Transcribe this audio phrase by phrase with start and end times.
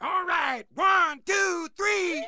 [0.00, 2.24] All right, one, two, three.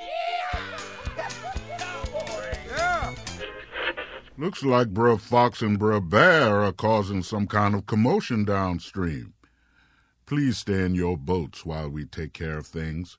[4.36, 9.34] Looks like Br'er Fox and Br'er Bear are causing some kind of commotion downstream.
[10.26, 13.18] Please stay in your boats while we take care of things.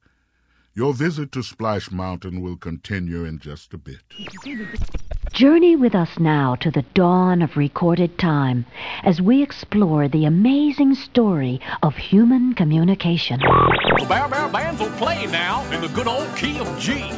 [0.74, 4.00] Your visit to Splash Mountain will continue in just a bit.
[5.40, 8.66] Journey with us now to the dawn of recorded time
[9.06, 13.40] as we explore the amazing story of human communication.
[13.40, 17.10] The Bear Bear Bands will play now in the good old key of G.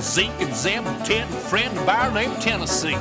[0.00, 2.96] Zeke and Zeb and Ted and Fred and a named Tennessee.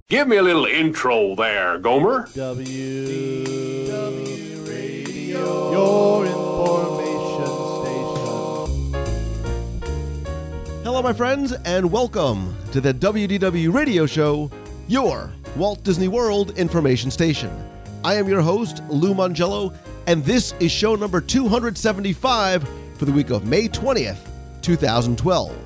[0.08, 2.28] Give me a little intro there, Gomer.
[2.34, 3.44] W
[3.86, 7.46] W Radio, your information
[8.90, 10.82] station.
[10.82, 14.50] Hello, my friends, and welcome to the WDW Radio Show,
[14.88, 17.50] your Walt Disney World information station.
[18.04, 19.74] I am your host, Lou Mongello,
[20.06, 22.68] and this is show number 275
[22.98, 24.18] for the week of May 20th,
[24.60, 25.56] 2012.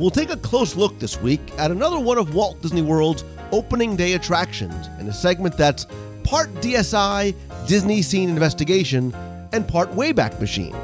[0.00, 3.94] We'll take a close look this week at another one of Walt Disney World's opening
[3.94, 5.86] day attractions in a segment that's
[6.24, 7.36] part DSI,
[7.68, 9.14] Disney Scene Investigation,
[9.52, 10.74] and part Wayback Machine,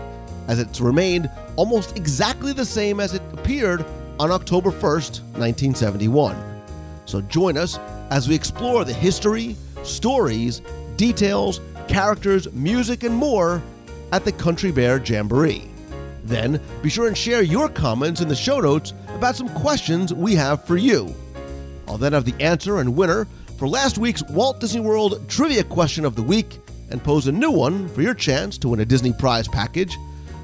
[0.47, 3.85] as it's remained almost exactly the same as it appeared
[4.21, 6.37] on October 1st, 1971.
[7.07, 7.79] So join us
[8.11, 10.61] as we explore the history, stories,
[10.97, 13.63] details, characters, music, and more
[14.13, 15.71] at the Country Bear Jamboree.
[16.23, 20.35] Then be sure and share your comments in the show notes about some questions we
[20.35, 21.15] have for you.
[21.89, 23.27] I'll then have the answer and winner
[23.57, 26.59] for last week's Walt Disney World Trivia Question of the Week
[26.91, 29.97] and pose a new one for your chance to win a Disney Prize package.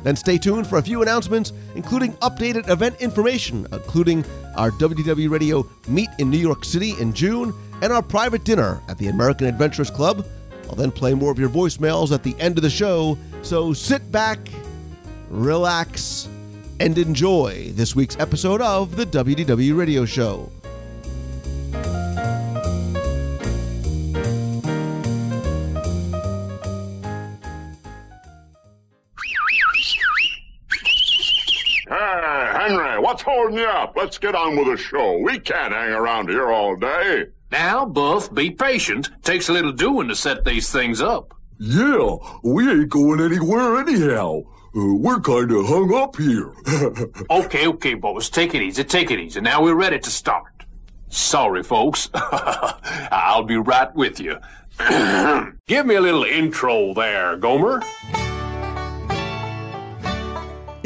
[0.07, 5.69] Then stay tuned for a few announcements, including updated event information, including our WDW Radio
[5.89, 9.91] meet in New York City in June and our private dinner at the American Adventurers
[9.91, 10.25] Club.
[10.69, 14.13] I'll then play more of your voicemails at the end of the show, so sit
[14.13, 14.39] back,
[15.29, 16.29] relax,
[16.79, 20.53] and enjoy this week's episode of the WDW Radio Show.
[33.49, 33.95] Henry, you up?
[33.97, 35.19] Let's get on with the show.
[35.19, 37.27] We can't hang around here all day.
[37.53, 39.11] Now, Buff, be patient.
[39.23, 41.33] Takes a little doing to set these things up.
[41.59, 44.43] Yeah, we ain't going anywhere anyhow.
[44.77, 46.53] Uh, we're kind of hung up here.
[47.31, 49.41] Okay, okay, boys, take it easy, take it easy.
[49.41, 50.65] Now we're ready to start.
[51.09, 52.11] Sorry, folks.
[52.15, 54.39] I'll be right with you.
[55.67, 57.83] Give me a little intro there, Gomer.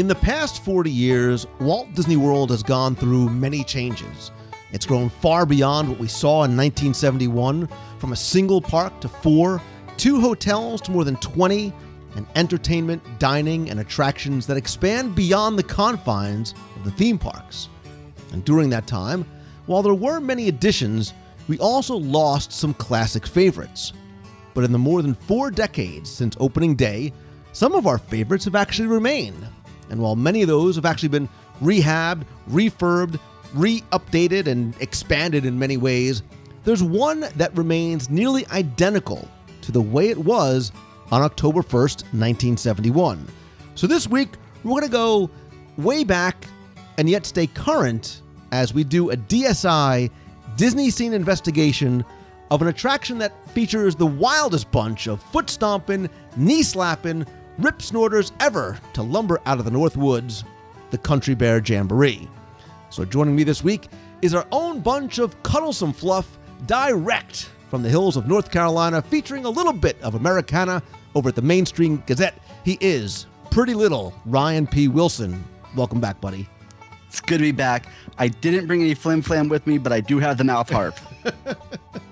[0.00, 4.30] In the past 40 years, Walt Disney World has gone through many changes.
[4.72, 7.68] It's grown far beyond what we saw in 1971,
[7.98, 9.60] from a single park to four,
[9.98, 11.70] two hotels to more than 20,
[12.16, 17.68] and entertainment, dining, and attractions that expand beyond the confines of the theme parks.
[18.32, 19.26] And during that time,
[19.66, 21.12] while there were many additions,
[21.46, 23.92] we also lost some classic favorites.
[24.54, 27.12] But in the more than four decades since opening day,
[27.52, 29.46] some of our favorites have actually remained.
[29.90, 31.28] And while many of those have actually been
[31.60, 33.18] rehabbed, refurbed,
[33.54, 36.22] re updated, and expanded in many ways,
[36.64, 39.28] there's one that remains nearly identical
[39.62, 40.72] to the way it was
[41.10, 43.26] on October 1st, 1971.
[43.74, 44.30] So this week,
[44.62, 45.30] we're going to go
[45.76, 46.46] way back
[46.98, 50.10] and yet stay current as we do a DSI
[50.56, 52.04] Disney scene investigation
[52.50, 57.24] of an attraction that features the wildest bunch of foot stomping, knee slapping,
[57.60, 60.44] rip snorters ever to lumber out of the North Woods,
[60.90, 62.28] the Country Bear Jamboree.
[62.88, 63.88] So joining me this week
[64.22, 69.44] is our own bunch of cuddlesome fluff direct from the hills of North Carolina, featuring
[69.44, 70.82] a little bit of Americana
[71.14, 72.34] over at the Main Street Gazette.
[72.64, 74.88] He is pretty little Ryan P.
[74.88, 75.44] Wilson.
[75.76, 76.48] Welcome back, buddy.
[77.08, 77.86] It's good to be back.
[78.18, 80.98] I didn't bring any flim flam with me, but I do have the mouth harp.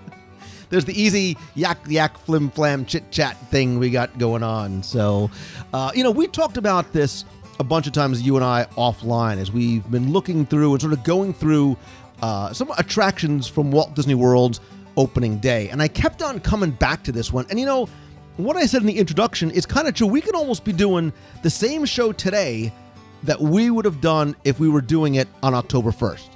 [0.71, 4.83] There's the easy yak yak flim flam chit chat thing we got going on.
[4.83, 5.31] So,
[5.73, 7.25] uh, you know, we talked about this
[7.61, 10.93] a bunch of times, you and I offline, as we've been looking through and sort
[10.93, 11.77] of going through
[12.23, 14.61] uh, some attractions from Walt Disney World's
[14.97, 15.69] opening day.
[15.69, 17.47] And I kept on coming back to this one.
[17.51, 17.89] And, you know,
[18.37, 20.07] what I said in the introduction is kind of true.
[20.07, 21.13] We could almost be doing
[21.43, 22.73] the same show today
[23.25, 26.29] that we would have done if we were doing it on October 1st.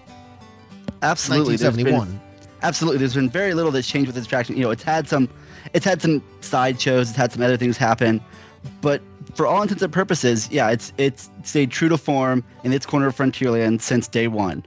[1.02, 1.54] Absolutely.
[1.54, 2.20] 1971.
[2.62, 2.98] Absolutely.
[2.98, 4.56] There's been very little that's changed with this attraction.
[4.56, 5.28] You know, it's had some,
[5.72, 7.08] it's had some side shows.
[7.08, 8.20] It's had some other things happen,
[8.80, 9.02] but
[9.34, 13.06] for all intents and purposes, yeah, it's it's stayed true to form in its corner
[13.06, 14.64] of Frontierland since day one.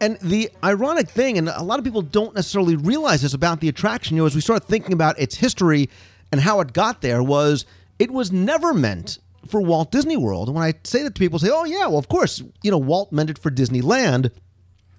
[0.00, 3.68] And the ironic thing, and a lot of people don't necessarily realize this about the
[3.68, 5.88] attraction, you know, as we start thinking about its history
[6.32, 7.64] and how it got there, was
[7.98, 10.48] it was never meant for Walt Disney World.
[10.48, 12.78] And when I say that to people, say, "Oh yeah, well of course, you know,
[12.78, 14.30] Walt meant it for Disneyland,"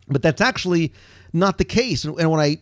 [0.07, 0.93] but that's actually
[1.33, 2.05] not the case.
[2.05, 2.57] And, and when I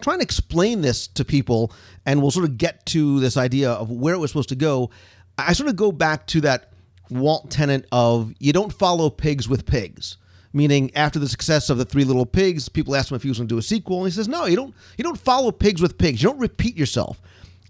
[0.00, 1.72] try and explain this to people,
[2.06, 4.90] and we'll sort of get to this idea of where it was supposed to go,
[5.38, 6.72] I sort of go back to that
[7.10, 10.16] Walt tenet of you don't follow pigs with pigs.
[10.52, 13.38] Meaning, after the success of the Three Little Pigs, people asked him if he was
[13.38, 14.74] going to do a sequel, and he says, "No, you don't.
[14.98, 16.20] You don't follow pigs with pigs.
[16.20, 17.20] You don't repeat yourself."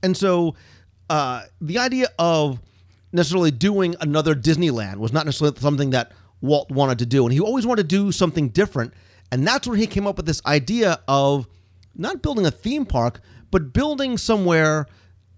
[0.03, 0.55] And so,
[1.11, 2.59] uh, the idea of
[3.13, 7.41] necessarily doing another Disneyland was not necessarily something that Walt wanted to do, and he
[7.41, 8.95] always wanted to do something different.
[9.33, 11.47] And that's where he came up with this idea of
[11.95, 14.87] not building a theme park, but building somewhere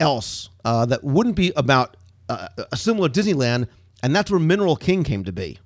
[0.01, 1.97] else uh, that wouldn't be about
[2.29, 3.69] uh, a similar Disneyland,
[4.03, 5.59] and that's where Mineral King came to be.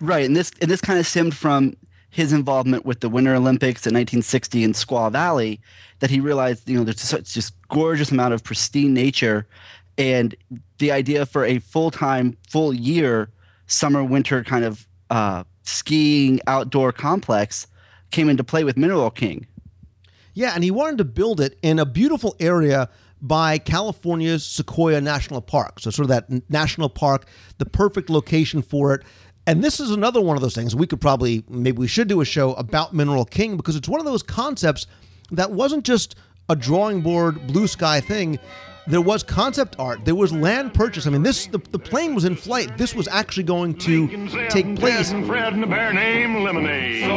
[0.00, 1.76] Right, and this and this kind of stemmed from
[2.10, 5.60] his involvement with the Winter Olympics in 1960 in Squaw Valley,
[6.00, 9.46] that he realized you know there's such just gorgeous amount of pristine nature,
[9.96, 10.34] and
[10.78, 13.30] the idea for a full time, full year,
[13.66, 17.66] summer winter kind of uh, skiing outdoor complex
[18.10, 19.46] came into play with Mineral King.
[20.34, 22.88] Yeah, and he wanted to build it in a beautiful area
[23.20, 25.80] by California's Sequoia National Park.
[25.80, 27.26] So, sort of that national park,
[27.58, 29.02] the perfect location for it.
[29.46, 32.20] And this is another one of those things we could probably, maybe we should do
[32.20, 34.86] a show about Mineral King because it's one of those concepts
[35.30, 36.16] that wasn't just
[36.48, 38.38] a drawing board, blue sky thing.
[38.86, 40.04] There was concept art.
[40.04, 41.06] There was land purchase.
[41.06, 42.76] I mean, this the, the plane was in flight.
[42.76, 44.08] This was actually going to
[44.50, 45.10] take place.
[45.10, 47.02] And Fred and a bear named Lemonade.
[47.04, 47.14] So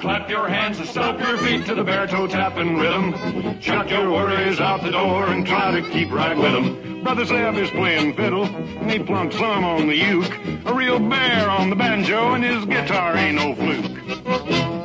[0.00, 3.60] clap your hands and stomp your feet to the bear toe tapping rhythm.
[3.60, 7.04] Chuck your worries out the door and try to keep right with 'em.
[7.04, 10.32] Brother Zeb is playing fiddle, and he plunks some on the uke.
[10.66, 14.81] A real bear on the banjo, and his guitar ain't no fluke.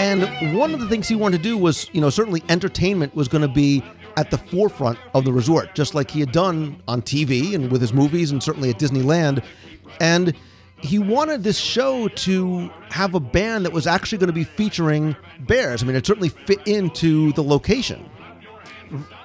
[0.00, 3.28] And one of the things he wanted to do was, you know, certainly entertainment was
[3.28, 3.84] going to be
[4.16, 7.82] at the forefront of the resort, just like he had done on TV and with
[7.82, 9.44] his movies and certainly at Disneyland.
[10.00, 10.34] And
[10.78, 15.14] he wanted this show to have a band that was actually going to be featuring
[15.40, 15.82] bears.
[15.82, 18.08] I mean, it certainly fit into the location.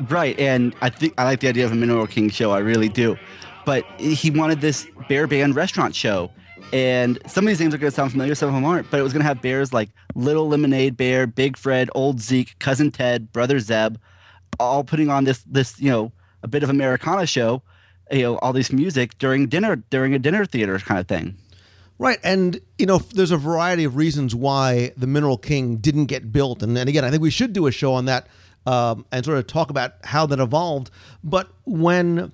[0.10, 2.52] Right, and I think I like the idea of a Mineral King show.
[2.52, 3.18] I really do,
[3.66, 6.32] but he wanted this bear band restaurant show,
[6.76, 8.92] and some of these names are going to sound familiar, some of them aren't.
[8.92, 12.60] But it was going to have bears like Little Lemonade Bear, Big Fred, Old Zeke,
[12.60, 13.96] Cousin Ted, Brother Zeb,
[14.60, 16.12] all putting on this this you know
[16.44, 17.62] a bit of Americana show,
[18.12, 21.38] you know all this music during dinner during a dinner theater kind of thing.
[21.98, 26.34] Right, and you know, there's a variety of reasons why the Mineral King didn't get
[26.34, 28.28] built, and, and again, I think we should do a show on that
[28.66, 30.92] um, and sort of talk about how that evolved.
[31.24, 32.34] But when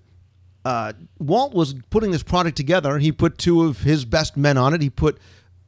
[0.65, 4.73] uh, Walt was putting this product together, he put two of his best men on
[4.73, 4.81] it.
[4.81, 5.17] He put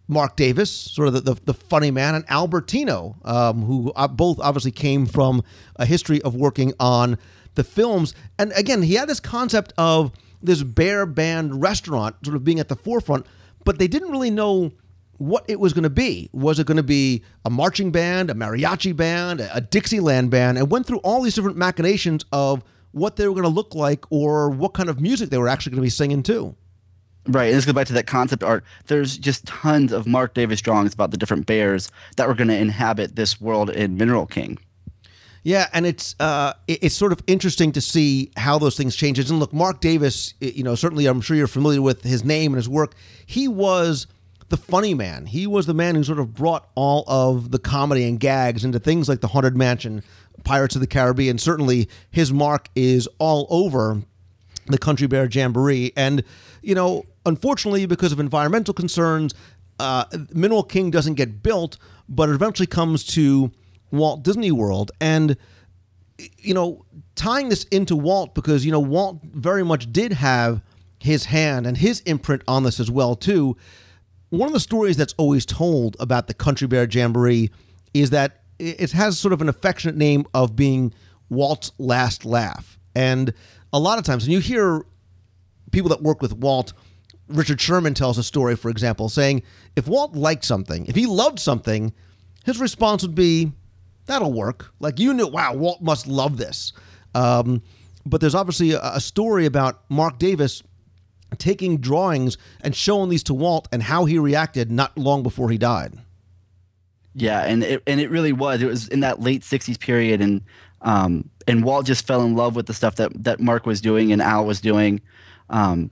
[0.07, 4.07] Marc Davis, sort of the, the, the funny man, and Al Bertino, um, who uh,
[4.07, 5.43] both obviously came from
[5.77, 7.17] a history of working on
[7.55, 8.13] the films.
[8.37, 10.11] And again, he had this concept of
[10.41, 13.25] this bear band restaurant sort of being at the forefront,
[13.63, 14.71] but they didn't really know
[15.17, 16.29] what it was going to be.
[16.33, 20.69] Was it going to be a marching band, a mariachi band, a Dixieland band, and
[20.69, 22.63] went through all these different machinations of
[22.93, 25.71] what they were going to look like or what kind of music they were actually
[25.71, 26.55] going to be singing too.
[27.25, 28.65] Right, and this goes back to that concept art.
[28.87, 32.57] There's just tons of Marc Davis drawings about the different bears that were going to
[32.57, 34.57] inhabit this world in Mineral King.
[35.43, 39.19] Yeah, and it's uh, it's sort of interesting to see how those things change.
[39.19, 42.57] And look, Marc Davis, you know, certainly I'm sure you're familiar with his name and
[42.57, 42.93] his work.
[43.25, 44.07] He was
[44.49, 45.25] the funny man.
[45.25, 48.79] He was the man who sort of brought all of the comedy and gags into
[48.79, 50.03] things like the Haunted Mansion,
[50.43, 51.37] Pirates of the Caribbean.
[51.37, 54.01] Certainly, his mark is all over
[54.67, 55.93] the Country Bear Jamboree.
[55.95, 56.23] And
[56.61, 59.33] you know, unfortunately, because of environmental concerns,
[59.79, 61.77] uh, Mineral King doesn't get built,
[62.09, 63.51] but it eventually comes to
[63.91, 64.91] Walt Disney World.
[65.01, 65.35] And,
[66.37, 66.85] you know,
[67.15, 70.61] tying this into Walt, because, you know, Walt very much did have
[70.99, 73.57] his hand and his imprint on this as well, too.
[74.29, 77.51] One of the stories that's always told about the Country Bear Jamboree
[77.93, 80.93] is that it has sort of an affectionate name of being
[81.29, 82.77] Walt's last laugh.
[82.95, 83.33] And
[83.71, 84.85] a lot of times, and you hear
[85.71, 86.73] people that work with Walt,
[87.27, 89.43] Richard Sherman tells a story, for example, saying
[89.75, 91.93] if Walt liked something, if he loved something,
[92.45, 93.51] his response would be,
[94.05, 94.71] that'll work.
[94.79, 96.73] Like you knew, wow, Walt must love this.
[97.15, 97.61] Um,
[98.05, 100.63] but there's obviously a, a, story about Marc Davis
[101.37, 105.57] taking drawings and showing these to Walt and how he reacted not long before he
[105.57, 105.93] died.
[107.15, 108.61] Yeah, and it and it really was.
[108.61, 110.41] It was in that late '60s period, and
[110.81, 114.11] um, and Walt just fell in love with the stuff that that Marc was doing
[114.11, 115.01] and Al was doing,
[115.49, 115.91] um,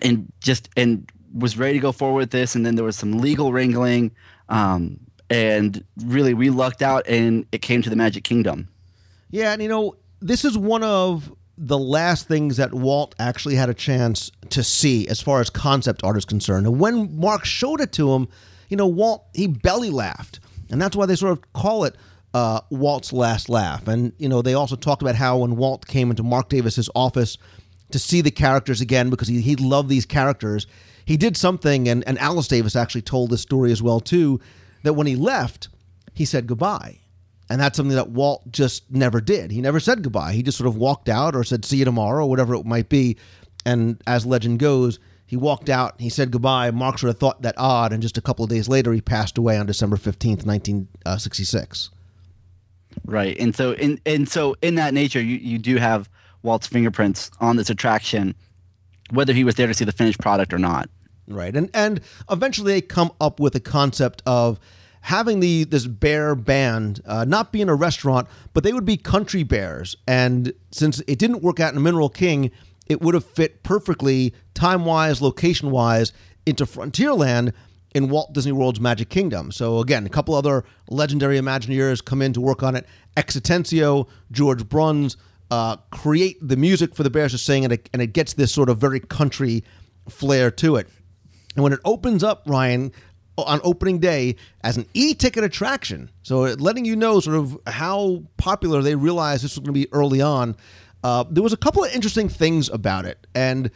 [0.00, 2.54] and just and was ready to go forward with this.
[2.54, 4.12] And then there was some legal wrangling.
[4.48, 5.00] Um,
[5.30, 8.68] and really we lucked out and it came to the magic kingdom
[9.30, 13.68] Yeah, and you know, this is one of the last things that Walt actually had
[13.68, 16.66] a chance to see as far as concept art is concerned.
[16.66, 18.28] And when Marc showed it to him,
[18.68, 20.40] you know, Walt, he belly laughed.
[20.70, 21.96] And that's why they sort of call it
[22.34, 23.88] uh, Walt's last laugh.
[23.88, 27.38] And, you know, they also talked about how when Walt came into Marc Davis's office
[27.90, 30.66] to see the characters again because he, he loved these characters,
[31.06, 34.40] he did something, and, and Alice Davis actually told this story as well, too,
[34.82, 35.68] that when he left,
[36.12, 36.98] he said goodbye.
[37.48, 39.50] And that's something that Walt just never did.
[39.50, 40.34] He never said goodbye.
[40.34, 42.90] He just sort of walked out or said, see you tomorrow, or whatever it might
[42.90, 43.16] be.
[43.64, 44.98] And as legend goes,
[45.28, 46.70] he walked out, he said goodbye.
[46.70, 49.36] Mark sort of thought that odd, and just a couple of days later, he passed
[49.36, 51.90] away on December 15th, 1966.
[53.04, 53.38] Right.
[53.38, 56.08] And so in and so in that nature you, you do have
[56.42, 58.34] Walt's fingerprints on this attraction,
[59.10, 60.88] whether he was there to see the finished product or not.
[61.28, 61.54] Right.
[61.54, 64.58] And and eventually they come up with a concept of
[65.02, 69.42] having the this bear band uh, not being a restaurant, but they would be country
[69.42, 69.94] bears.
[70.06, 72.50] And since it didn't work out in Mineral King,
[72.88, 76.12] it would have fit perfectly time wise, location wise
[76.46, 77.52] into Frontierland
[77.94, 79.50] in Walt Disney World's Magic Kingdom.
[79.50, 82.86] So again, a couple other legendary Imagineers come in to work on it.
[83.16, 85.16] X Atencio, George Bruns
[85.50, 88.52] uh, create the music for the Bears to sing, and it, and it gets this
[88.52, 89.64] sort of very country
[90.08, 90.88] flair to it.
[91.54, 92.92] And when it opens up, Ryan,
[93.36, 98.82] on opening day as an e-ticket attraction, so letting you know sort of how popular
[98.82, 100.56] they realized this was going to be early on.
[101.02, 103.70] Uh, there was a couple of interesting things about it, and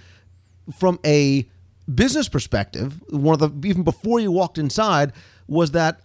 [0.76, 1.48] from a
[1.92, 5.12] business perspective, one of the even before you walked inside
[5.46, 6.00] was that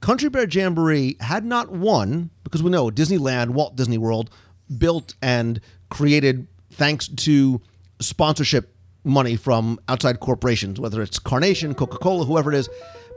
[0.00, 4.30] Country Bear Jamboree had not won because we know Disneyland, Walt Disney World,
[4.76, 5.60] built and
[5.90, 7.60] created thanks to
[8.00, 12.68] sponsorship money from outside corporations, whether it's Carnation, Coca Cola, whoever it is.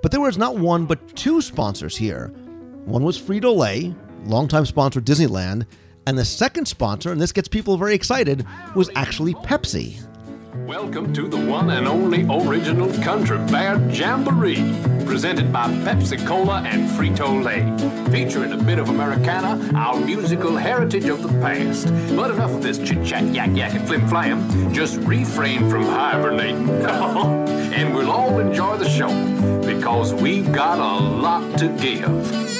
[0.01, 2.27] But there was not one but two sponsors here.
[2.85, 3.93] One was Frito Lay,
[4.25, 5.65] longtime sponsor Disneyland,
[6.07, 10.01] and the second sponsor, and this gets people very excited, was actually Pepsi.
[10.65, 14.73] Welcome to the one and only original Country Bear Jamboree,
[15.05, 17.61] presented by Pepsi Cola and Frito Lay,
[18.11, 21.87] featuring a bit of Americana, our musical heritage of the past.
[22.15, 24.73] But enough of this chit chat, yak yak, and flim flam.
[24.73, 29.09] Just refrain from hibernating, and we'll all enjoy the show
[29.65, 32.50] because we've got a lot to give.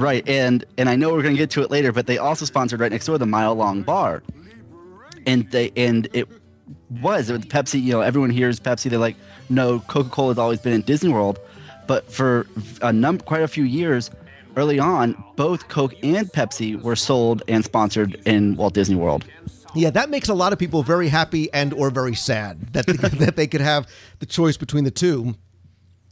[0.00, 2.46] Right, and and I know we're going to get to it later, but they also
[2.46, 4.22] sponsored right next door the Mile Long Bar,
[5.26, 6.26] and they and it
[7.02, 7.82] was it was Pepsi.
[7.82, 8.88] You know, everyone hears Pepsi.
[8.88, 9.16] They're like,
[9.50, 11.38] no, Coca Cola has always been in Disney World,
[11.86, 12.46] but for
[12.80, 14.10] a number, quite a few years,
[14.56, 19.26] early on, both Coke and Pepsi were sold and sponsored in Walt Disney World.
[19.74, 22.92] Yeah, that makes a lot of people very happy and or very sad that they,
[23.24, 23.86] that they could have
[24.18, 25.34] the choice between the two.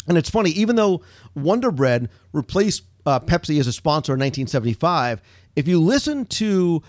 [0.07, 1.01] And it's funny, even though
[1.35, 5.23] Wonder Bread replaced uh, Pepsi as a sponsor in 1975,
[5.57, 6.83] if you listen to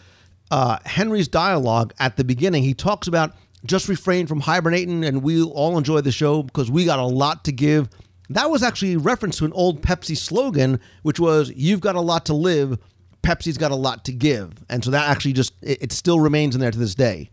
[0.52, 3.34] uh, Henry's dialogue at the beginning, he talks about
[3.66, 7.46] just refrain from hibernating and we'll all enjoy the show because we got a lot
[7.46, 7.88] to give.
[8.30, 12.02] That was actually a reference to an old Pepsi slogan, which was "You've got a
[12.02, 12.78] lot to live,
[13.24, 16.54] Pepsi's got a lot to give," and so that actually just it, it still remains
[16.54, 17.32] in there to this day.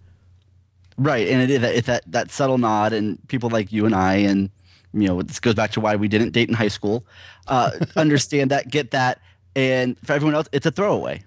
[0.96, 4.14] Right, and it is that, that that subtle nod, and people like you and I,
[4.14, 4.48] and
[4.94, 7.04] you know, this goes back to why we didn't date in high school.
[7.48, 9.20] Uh, understand that, get that,
[9.54, 11.22] and for everyone else, it's a throwaway.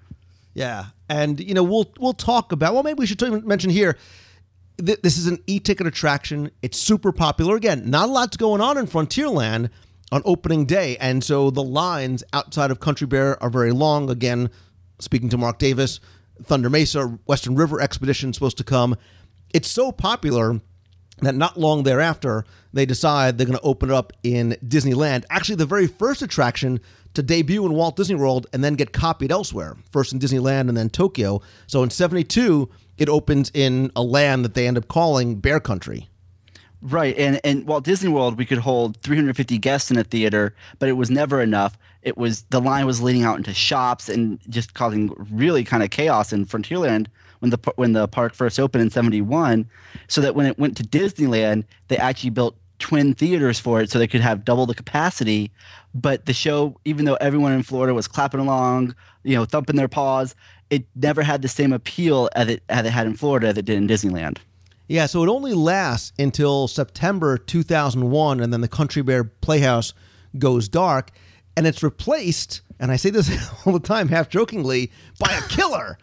[0.53, 2.73] Yeah, and you know, we'll we'll talk about.
[2.73, 3.97] Well, maybe we should mention here.
[4.83, 6.51] Th- this is an e-ticket attraction.
[6.61, 7.55] It's super popular.
[7.55, 9.69] Again, not a lot's going on in Frontierland
[10.11, 14.09] on opening day, and so the lines outside of Country Bear are very long.
[14.09, 14.49] Again,
[14.99, 15.99] speaking to Marc Davis,
[16.43, 18.95] Thunder Mesa, Western River Expedition supposed to come.
[19.53, 20.61] It's so popular
[21.25, 25.25] that not long thereafter they decide they're going to open it up in Disneyland.
[25.29, 26.79] Actually, the very first attraction
[27.13, 30.77] to debut in Walt Disney World and then get copied elsewhere, first in Disneyland and
[30.77, 31.41] then Tokyo.
[31.67, 36.07] So in 72, it opens in a land that they end up calling Bear Country.
[36.81, 40.87] Right, and and Walt Disney World, we could hold 350 guests in a theater, but
[40.87, 41.77] it was never enough.
[42.03, 45.89] It was the line was leading out into shops and just causing really kind of
[45.89, 47.07] chaos in Frontierland
[47.39, 49.69] when the when the park first opened in 71
[50.07, 53.99] so that when it went to Disneyland they actually built twin theaters for it so
[53.99, 55.51] they could have double the capacity.
[55.93, 59.87] But the show even though everyone in Florida was clapping along you know thumping their
[59.87, 60.35] paws
[60.69, 63.69] it never had the same appeal as it, as it had in Florida it did
[63.69, 64.37] in Disneyland.
[64.87, 69.93] Yeah so it only lasts until September 2001 and then the Country Bear Playhouse
[70.37, 71.11] goes dark
[71.57, 73.29] and it's replaced and I say this
[73.65, 75.97] all the time half jokingly by a killer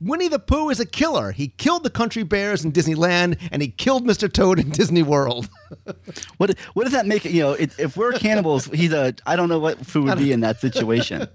[0.00, 1.30] Winnie the Pooh is a killer.
[1.30, 4.32] He killed the country bears in Disneyland, and he killed Mr.
[4.32, 5.48] Toad in Disney World.
[6.38, 7.24] what what does that make?
[7.24, 9.14] You know, it, if we're cannibals, he's a.
[9.26, 11.28] I don't know what Pooh would be in that situation.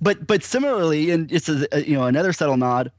[0.00, 2.92] but but similarly, and it's a, a, you know another subtle nod.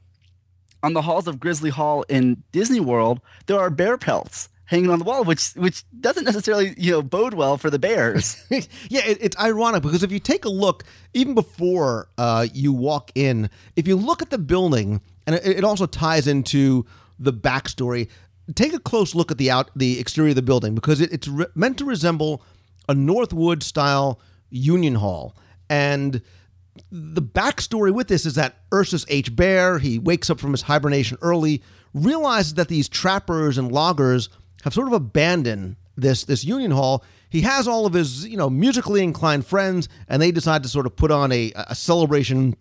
[0.82, 4.98] On the halls of Grizzly Hall in Disney World, there are bear pelts hanging on
[4.98, 8.42] the wall, which which doesn't necessarily you know bode well for the Bears.
[8.50, 13.10] yeah, it, it's ironic because if you take a look, even before uh, you walk
[13.14, 16.86] in, if you look at the building, and it, it also ties into
[17.18, 18.08] the backstory.
[18.54, 21.28] Take a close look at the out the exterior of the building because it, it's
[21.28, 22.42] re- meant to resemble
[22.88, 25.34] a Northwood style Union Hall,
[25.70, 26.20] and
[26.90, 29.34] the backstory with this is that Ursus H.
[29.34, 31.62] Bear, he wakes up from his hibernation early,
[31.94, 34.28] realizes that these trappers and loggers
[34.64, 37.04] have sort of abandoned this this Union Hall.
[37.28, 40.86] He has all of his, you know, musically inclined friends, and they decide to sort
[40.86, 42.56] of put on a, a celebration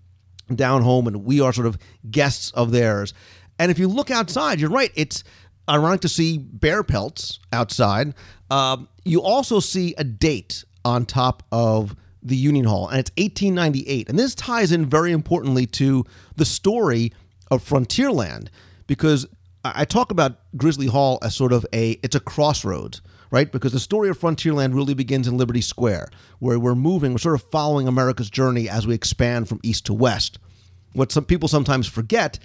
[0.53, 1.77] down home, and we are sort of
[2.11, 3.13] guests of theirs.
[3.57, 4.91] And if you look outside, you're right.
[4.95, 5.23] It's
[5.69, 8.13] ironic to see bear pelts outside.
[8.51, 14.09] Um, you also see a date on top of the Union Hall, and it's 1898.
[14.09, 16.03] And this ties in very importantly to
[16.35, 17.13] the story
[17.49, 18.47] of Frontierland
[18.87, 19.25] because
[19.63, 23.01] I talk about Grizzly Hall as sort of a it's a crossroads,
[23.31, 23.49] right?
[23.49, 27.35] Because the story of Frontierland really begins in Liberty Square, where we're moving, we're sort
[27.35, 30.37] of following America's journey as we expand from east to west.
[30.93, 32.39] What some people sometimes forget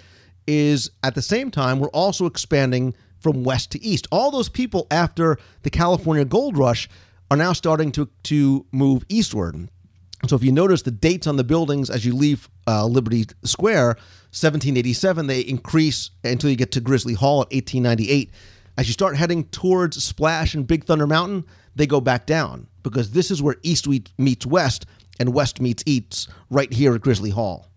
[0.47, 4.07] is at the same time we're also expanding from west to east.
[4.11, 6.87] All those people after the California gold rush
[7.29, 9.69] are now starting to to move eastward.
[10.27, 13.97] So if you notice the dates on the buildings as you leave uh, Liberty Square,
[14.31, 18.29] 1787, they increase until you get to Grizzly Hall at 1898.
[18.77, 21.45] As you start heading towards Splash and Big Thunder Mountain,
[21.75, 24.85] they go back down because this is where east meets west
[25.19, 27.67] and west meets east right here at Grizzly Hall.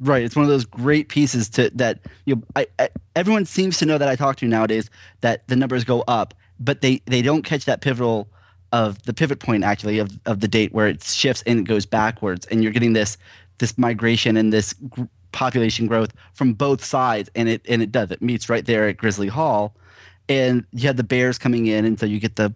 [0.00, 3.78] Right, it's one of those great pieces to that you know, I, I, everyone seems
[3.78, 7.22] to know that I talk to nowadays that the numbers go up, but they they
[7.22, 8.28] don't catch that pivotal
[8.72, 11.86] of the pivot point actually of, of the date where it shifts and it goes
[11.86, 13.16] backwards and you're getting this
[13.58, 14.74] this migration and this
[15.34, 18.96] population growth from both sides and it and it does it meets right there at
[18.96, 19.74] grizzly hall
[20.28, 22.54] and you have the bears coming in and so you get the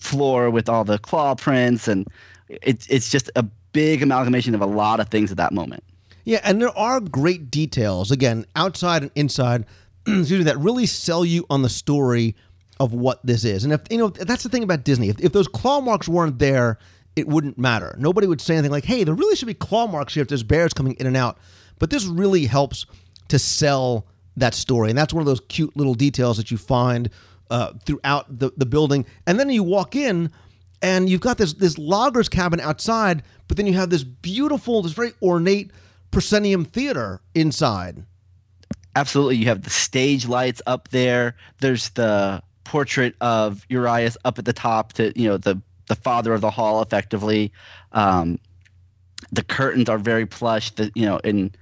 [0.00, 2.06] floor with all the claw prints and
[2.48, 3.42] it's it's just a
[3.72, 5.82] big amalgamation of a lot of things at that moment
[6.24, 9.66] yeah and there are great details again outside and inside
[10.06, 12.34] excuse me that really sell you on the story
[12.82, 13.62] of what this is.
[13.62, 15.08] And if you know, that's the thing about Disney.
[15.08, 16.78] If, if those claw marks weren't there,
[17.14, 17.94] it wouldn't matter.
[17.96, 20.42] Nobody would say anything like, "Hey, there really should be claw marks here if there's
[20.42, 21.38] bears coming in and out."
[21.82, 22.86] But this really helps
[23.26, 27.10] to sell that story, and that's one of those cute little details that you find
[27.50, 29.04] uh, throughout the, the building.
[29.26, 30.30] And then you walk in,
[30.80, 34.92] and you've got this this logger's cabin outside, but then you have this beautiful, this
[34.92, 35.72] very ornate
[36.12, 38.04] proscenium theater inside.
[38.94, 41.34] Absolutely, you have the stage lights up there.
[41.60, 46.32] There's the portrait of Ursus up at the top to you know the the father
[46.32, 47.52] of the hall effectively.
[47.90, 48.38] Um,
[49.32, 50.70] the curtains are very plush.
[50.70, 51.56] The you know and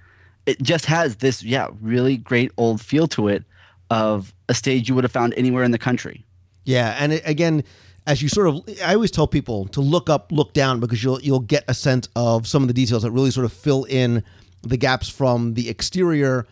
[0.51, 3.45] it just has this yeah really great old feel to it
[3.91, 6.25] of a stage you would have found anywhere in the country.
[6.65, 7.65] Yeah, and it, again,
[8.07, 11.21] as you sort of, I always tell people to look up, look down, because you'll
[11.21, 14.25] you'll get a sense of some of the details that really sort of fill in
[14.63, 16.47] the gaps from the exterior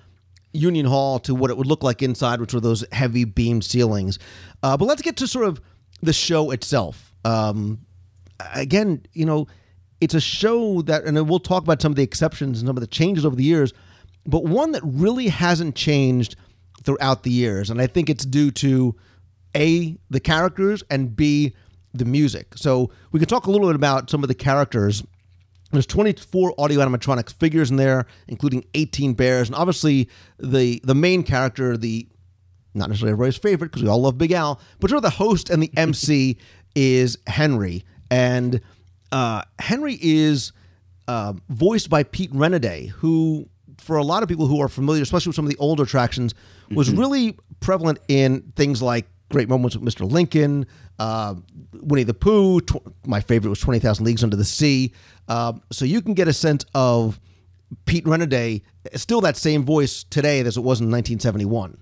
[0.52, 4.18] Union Hall to what it would look like inside, which were those heavy beam ceilings.
[4.62, 5.60] Uh, but let's get to sort of
[6.00, 7.12] the show itself.
[7.24, 7.80] Um,
[8.54, 9.46] again, you know,
[10.00, 12.80] it's a show that, and we'll talk about some of the exceptions and some of
[12.80, 13.72] the changes over the years,
[14.28, 16.36] but one that really hasn't changed
[16.84, 17.70] throughout the years.
[17.70, 18.94] And I think it's due to
[19.56, 21.54] A, the characters, and B,
[21.92, 22.52] the music.
[22.56, 25.02] So we can talk a little bit about some of the characters
[25.70, 31.22] there's 24 audio animatronics figures in there, including 18 bears, and obviously the the main
[31.22, 32.08] character, the
[32.74, 35.50] not necessarily everybody's favorite because we all love Big Al, but sort of the host
[35.50, 36.38] and the MC
[36.74, 38.60] is Henry, and
[39.12, 40.52] uh, Henry is
[41.06, 45.30] uh, voiced by Pete Renaday, who for a lot of people who are familiar, especially
[45.30, 46.34] with some of the older attractions,
[46.70, 46.98] was mm-hmm.
[46.98, 50.10] really prevalent in things like great moments with Mr.
[50.10, 50.66] Lincoln,
[50.98, 51.34] uh,
[51.74, 52.60] Winnie the Pooh.
[52.60, 54.92] Tw- my favorite was Twenty Thousand Leagues Under the Sea.
[55.28, 57.20] Uh, so you can get a sense of
[57.86, 58.62] Pete Renaday,
[58.94, 61.78] still that same voice today as it was in 1971.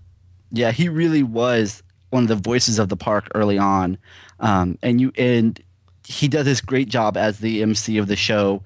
[0.52, 3.98] Yeah, he really was one of the voices of the park early on,
[4.40, 5.60] um, and you and
[6.06, 8.62] he does this great job as the MC of the show.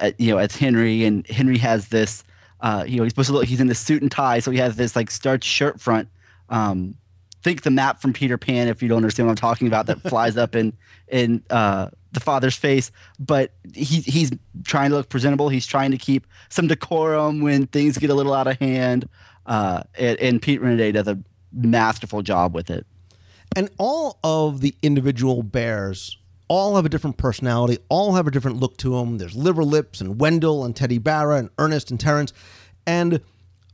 [0.00, 2.24] Uh, you know, as Henry, and Henry has this.
[2.64, 3.44] Uh, you know, he's supposed to look.
[3.44, 6.08] He's in the suit and tie, so he has this like starched shirt front.
[6.48, 6.96] Um,
[7.42, 10.00] think the map from Peter Pan, if you don't understand what I'm talking about, that
[10.00, 10.72] flies up in
[11.08, 12.90] in uh, the father's face.
[13.20, 14.32] But he he's
[14.64, 15.50] trying to look presentable.
[15.50, 19.10] He's trying to keep some decorum when things get a little out of hand.
[19.44, 21.18] Uh, and, and Pete Renaday does a
[21.52, 22.86] masterful job with it.
[23.54, 26.16] And all of the individual bears
[26.48, 29.18] all have a different personality, all have a different look to them.
[29.18, 32.32] There's Liver Lips and Wendell and Teddi Barra and Ernest and Terrence.
[32.86, 33.20] And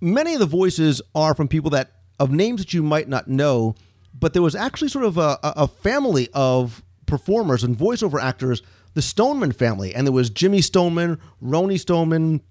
[0.00, 3.74] many of the voices are from people that of names that you might not know,
[4.18, 8.62] but there was actually sort of a, a family of performers and voiceover actors,
[8.94, 9.94] the Stoneman family.
[9.94, 12.42] And there was Jimmy Stoneman, Roni Stoneman,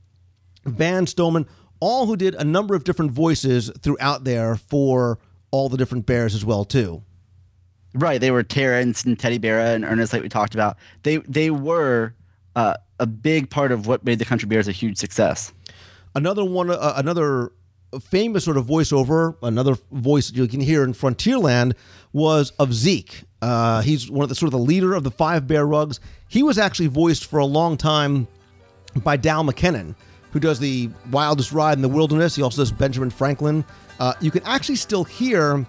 [0.66, 1.46] Van Stoneman,
[1.80, 5.20] all who did a number of different voices throughout there for
[5.52, 7.04] all the different bears as well, too.
[7.94, 10.78] Right, they were Terrence and Teddi Barra and Ernest, like we talked about.
[11.04, 12.14] They they were
[12.56, 15.52] uh, a big part of what made the Country Bears a huge success.
[16.16, 17.52] Another one, uh, another
[18.02, 21.74] famous sort of voiceover, another voice you can hear in Frontierland
[22.14, 23.24] was of Zeke.
[23.42, 26.00] Uh, he's one of the sort of the leader of the Five Bear Rugs.
[26.28, 28.28] He was actually voiced for a long time
[28.98, 29.96] by Dal McKennon,
[30.32, 32.36] who does the Wildest Ride in the Wilderness.
[32.36, 33.64] He also does Benjamin Franklin.
[34.00, 35.66] Uh, you can actually still hear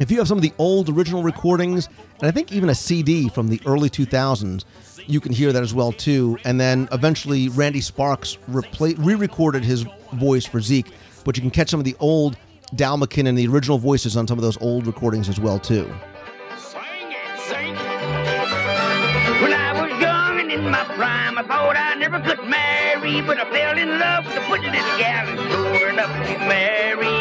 [0.00, 1.88] if you have some of the old original recordings,
[2.20, 4.64] and I think even a CD from the early 2000s,
[5.06, 6.38] you can hear that as well too.
[6.44, 10.92] And then eventually Randy Sparks re-recorded his voice for Zeke,
[11.24, 12.36] but you can catch some of the old
[12.74, 15.90] Dal McKennon, the original voices on some of those old recordings as well too.
[21.38, 24.60] I thought I never could marry, but I fell in love with
[24.98, 25.38] gal and
[25.78, 26.10] sure enough
[26.48, 27.17] marry.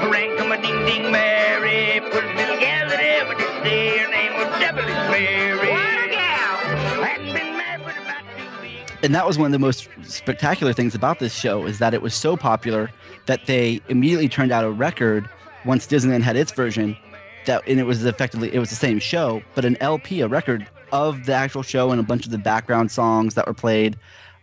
[0.00, 3.98] Attaboy, come a ding ding Mary, pretty little gal that ever did stay.
[3.98, 5.70] Her name was Devilish Mary.
[5.70, 7.04] What a gal!
[7.04, 8.92] Hadn't been married about two weeks.
[9.02, 12.00] And that was one of the most spectacular things about this show is that it
[12.00, 12.90] was so popular
[13.26, 15.28] that they immediately turned out a record
[15.66, 16.96] once Disneyland had its version
[17.46, 20.66] that and it was effectively it was the same show, but an LP, a record
[20.92, 23.98] of the actual show and a bunch of the background songs that were played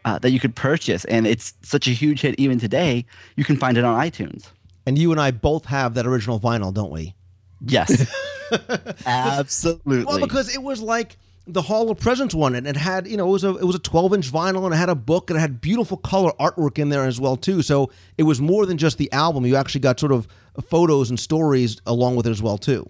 [0.06, 1.04] uh, that you could purchase.
[1.06, 3.06] And it's such a huge hit even today.
[3.36, 4.52] You can find it on iTunes.
[4.88, 7.14] And you and I both have that original vinyl, don't we?
[7.60, 8.10] Yes,
[9.06, 10.06] absolutely.
[10.06, 13.28] Well, because it was like the Hall of Presidents one, and it had you know
[13.28, 15.36] it was a it was a 12 inch vinyl, and it had a book, and
[15.36, 17.62] it had beautiful color artwork in there as well too.
[17.62, 19.46] So it was more than just the album.
[19.46, 20.26] You actually got sort of
[20.70, 22.90] photos and stories along with it as well too.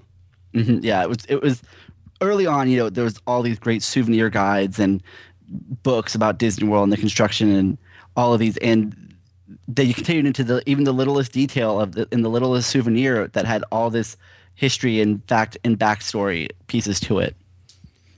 [0.53, 0.83] Mm-hmm.
[0.83, 1.63] Yeah, it was it was
[2.21, 2.69] early on.
[2.69, 5.01] You know, there was all these great souvenir guides and
[5.81, 7.79] books about Disney World and the construction and
[8.15, 9.06] all of these, and
[9.67, 13.45] they continued into the even the littlest detail of the in the littlest souvenir that
[13.45, 14.17] had all this
[14.55, 17.35] history and fact and backstory pieces to it.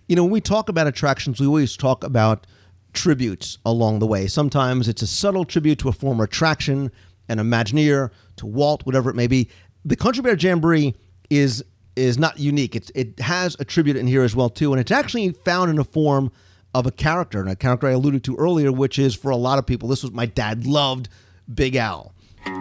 [0.08, 2.48] You know, when we talk about attractions, we always talk about
[2.94, 4.26] tributes along the way.
[4.28, 6.92] Sometimes it's a subtle tribute to a former attraction,
[7.28, 9.50] an Imagineer, to Walt, whatever it may be.
[9.86, 10.96] The Country Bear Jamboree
[11.30, 11.63] is
[11.96, 12.76] is not unique.
[12.76, 15.78] It's, it has a tribute in here as well too, and it's actually found in
[15.78, 16.32] a form
[16.74, 19.60] of a character, and a character I alluded to earlier, which is for a lot
[19.60, 19.90] of people.
[19.90, 21.10] This was my dad loved
[21.54, 22.14] Big Al,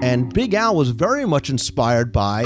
[0.03, 2.43] and Big Al was very much inspired by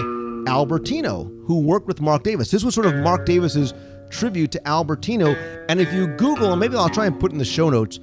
[0.47, 2.51] Al Bertino, who worked with Marc Davis.
[2.51, 3.73] This was sort of Marc Davis's
[4.11, 5.37] tribute to Al Bertino.
[5.69, 7.99] And if you Google, and maybe I'll try and put in the show notes,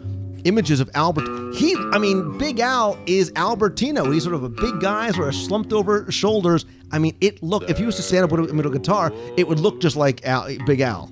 [0.46, 1.54] images of Albert.
[1.56, 4.12] He, I mean, Big Al is Al Bertino.
[4.14, 6.66] He's sort of a big guy, sort of slumped over shoulders.
[6.92, 9.48] I mean, it look if he was to stand up with a middle guitar, it
[9.48, 11.12] would look just like Al, Big Al.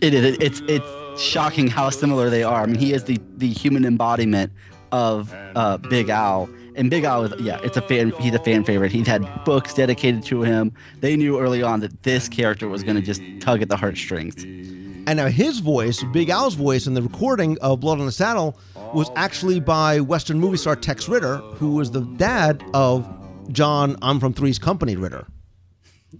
[0.00, 0.36] It is.
[0.40, 0.86] It's it's
[1.18, 2.62] shocking how similar they are.
[2.62, 4.52] I mean, he is the the human embodiment
[4.92, 6.48] of uh, Big Al.
[6.74, 8.12] And Big Al, is, yeah, it's a fan.
[8.20, 8.92] He's a fan favorite.
[8.92, 10.72] He's had books dedicated to him.
[11.00, 14.44] They knew early on that this character was going to just tug at the heartstrings.
[14.44, 18.58] And now his voice, Big Al's voice, in the recording of Blood on the Saddle
[18.94, 23.08] was actually by Western movie star Tex Ritter, who was the dad of
[23.50, 25.26] John I'm from Three's Company Ritter.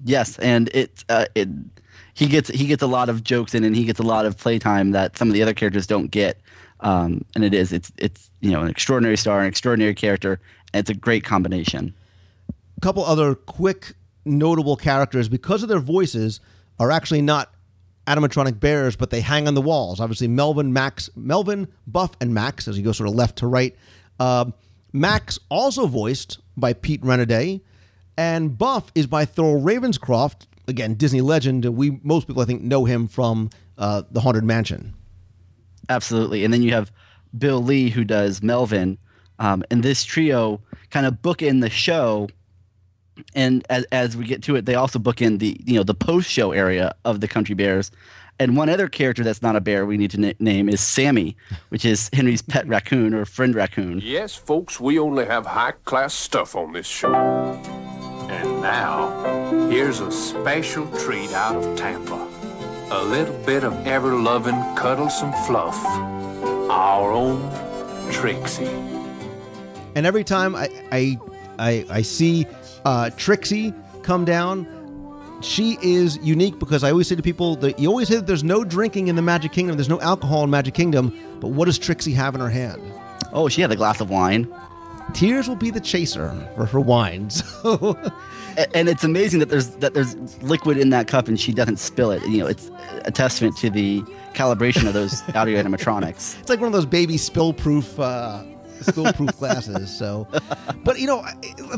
[0.04, 1.48] Yes, and it uh, it
[2.18, 4.36] he gets he gets a lot of jokes in, and he gets a lot of
[4.36, 6.40] playtime that some of the other characters don't get.
[6.80, 10.40] Um, and it is it's it's you know an extraordinary star, an extraordinary character,
[10.74, 11.94] and it's a great combination.
[12.76, 16.40] A couple other quick notable characters because of their voices
[16.80, 17.52] are actually not
[18.08, 20.00] animatronic bears, but they hang on the walls.
[20.00, 23.76] Obviously, Melvin, Max, Melvin, Buff, and Max as you go sort of left to right.
[24.18, 24.46] Uh,
[24.92, 27.60] Max also voiced by Pete Renaday,
[28.16, 30.47] and Buff is by Thurl Ravenscroft.
[30.68, 31.64] Again, Disney legend.
[31.64, 34.94] We most people I think know him from uh, the Haunted Mansion.
[35.88, 36.92] Absolutely, and then you have
[37.36, 38.98] Bill Lee who does Melvin,
[39.38, 42.28] um, and this trio kind of book in the show.
[43.34, 45.94] And as, as we get to it, they also book in the you know the
[45.94, 47.90] post show area of the Country Bears.
[48.40, 51.36] And one other character that's not a bear we need to na- name is Sammy,
[51.70, 54.00] which is Henry's pet raccoon or friend raccoon.
[54.04, 57.77] Yes, folks, we only have high class stuff on this show.
[58.28, 62.28] And now, here's a special treat out of Tampa.
[62.90, 65.76] A little bit of ever-loving, cuddlesome fluff.
[66.70, 67.50] Our own
[68.12, 68.66] Trixie.
[69.94, 71.18] And every time I I
[71.58, 72.46] I, I see
[72.84, 74.66] uh, Trixie come down,
[75.42, 78.44] she is unique because I always say to people that you always say that there's
[78.44, 81.78] no drinking in the Magic Kingdom, there's no alcohol in Magic Kingdom, but what does
[81.78, 82.80] Trixie have in her hand?
[83.32, 84.52] Oh, she had a glass of wine.
[85.14, 87.30] Tears will be the chaser for her wine.
[87.30, 87.96] So
[88.74, 92.10] and it's amazing that there's that there's liquid in that cup and she doesn't spill
[92.10, 92.22] it.
[92.26, 92.70] You know, it's
[93.04, 94.02] a testament to the
[94.34, 96.38] calibration of those audio animatronics.
[96.40, 98.42] it's like one of those baby spill-proof uh,
[98.80, 99.96] spill-proof glasses.
[99.96, 100.26] So,
[100.84, 101.24] but you know,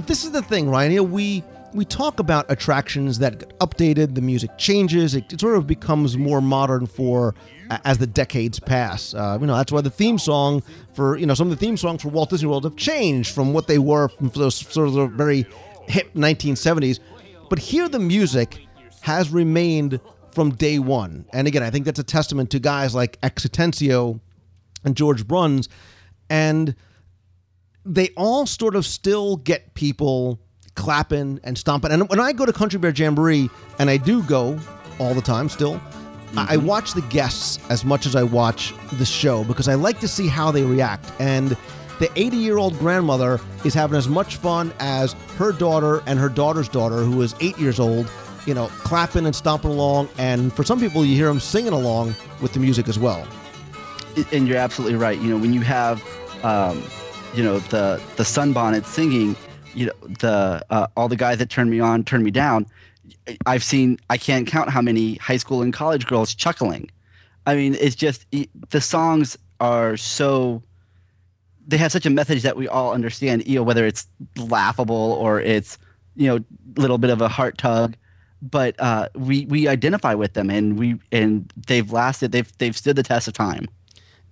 [0.01, 0.93] this is the thing, Ryan.
[0.93, 5.57] You know, we we talk about attractions that get updated, the music changes, it, sort
[5.57, 7.35] of becomes more modern for
[7.71, 9.15] a- as the decades pass.
[9.15, 10.63] Uh, you know, that's why the theme song
[10.95, 13.53] for you know some of the theme songs for Walt Disney World have changed from
[13.53, 15.47] what they were from those sort of very
[15.89, 16.99] hip 1970s.
[17.49, 18.67] But here, the music
[19.03, 23.19] has remained from day one, and again, I think that's a testament to guys like
[23.23, 24.21] X Atencio
[24.85, 25.69] and George Bruns,
[26.29, 26.75] and
[27.85, 30.39] they all sort of still get people
[30.81, 31.93] clapping and stomping.
[31.93, 34.59] And when I go to Country Bear Jamboree, and I do go
[34.99, 35.79] all the time still,
[36.37, 40.01] I I watch the guests as much as I watch the show because I like
[40.01, 41.13] to see how they react.
[41.19, 41.55] And
[41.99, 46.31] the 80 year old grandmother is having as much fun as her daughter and her
[46.31, 48.11] daughter's daughter, who is eight years old,
[48.47, 50.09] you know, clapping and stomping along.
[50.17, 53.27] And for some people, you hear them singing along with the music as well.
[54.33, 55.21] and you're absolutely right.
[55.21, 56.03] You know, when you have,
[56.43, 56.83] um,
[57.35, 59.37] you know, the the sunbonnet singing,
[59.75, 62.67] you know, the uh, all the guys that turned me on, turned me down.
[63.47, 63.99] I've seen.
[64.09, 66.91] I can't count how many high school and college girls chuckling.
[67.47, 68.27] I mean, it's just
[68.71, 70.63] the songs are so.
[71.67, 73.47] They have such a message that we all understand.
[73.47, 74.07] You know, whether it's
[74.37, 75.79] laughable or it's
[76.17, 76.37] you know
[76.77, 77.97] a little bit of a heart tug
[78.43, 82.97] but uh, we we identify with them and we and they've lasted they've they've stood
[82.97, 83.67] the test of time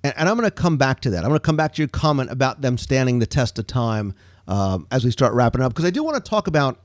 [0.03, 1.19] And, and I'm going to come back to that.
[1.19, 4.15] I'm going to come back to your comment about them standing the test of time
[4.49, 6.81] um, as we start wrapping up, because I do want to talk about.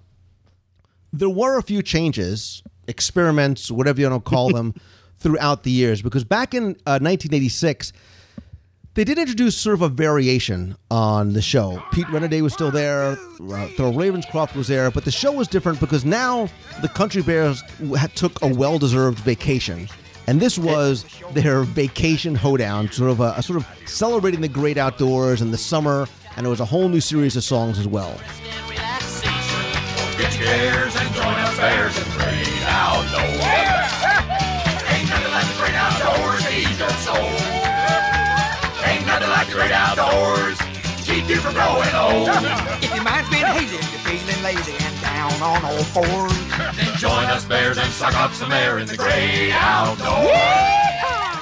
[1.15, 4.73] There were a few changes, experiments, whatever you want to call them,
[5.19, 6.01] throughout the years.
[6.01, 7.93] Because back in uh, 1986,
[8.95, 11.81] they did introduce sort of a variation on the show.
[11.91, 13.15] Pete Renaday was still there, uh,
[13.75, 16.47] Thurl Ravenscroft was there, but the show was different because now
[16.81, 17.61] the Country Bears
[17.97, 19.87] had- took a well-deserved vacation,
[20.27, 24.77] and this was their vacation hoedown, sort of a, a sort of celebrating the great
[24.77, 28.17] outdoors and the summer, and it was a whole new series of songs as well.
[30.17, 33.33] Get your gears and join us bears in the great outdoors.
[34.89, 37.17] Ain't nothing like the great outdoors, ease your soul.
[38.85, 40.57] Ain't nothing like the great outdoors,
[41.03, 42.29] keep you from growing old.
[42.81, 46.77] If your mind's been hazy, you're feeling lazy and down on all fours.
[46.77, 50.82] Then join us bears and suck up some air in the great outdoors.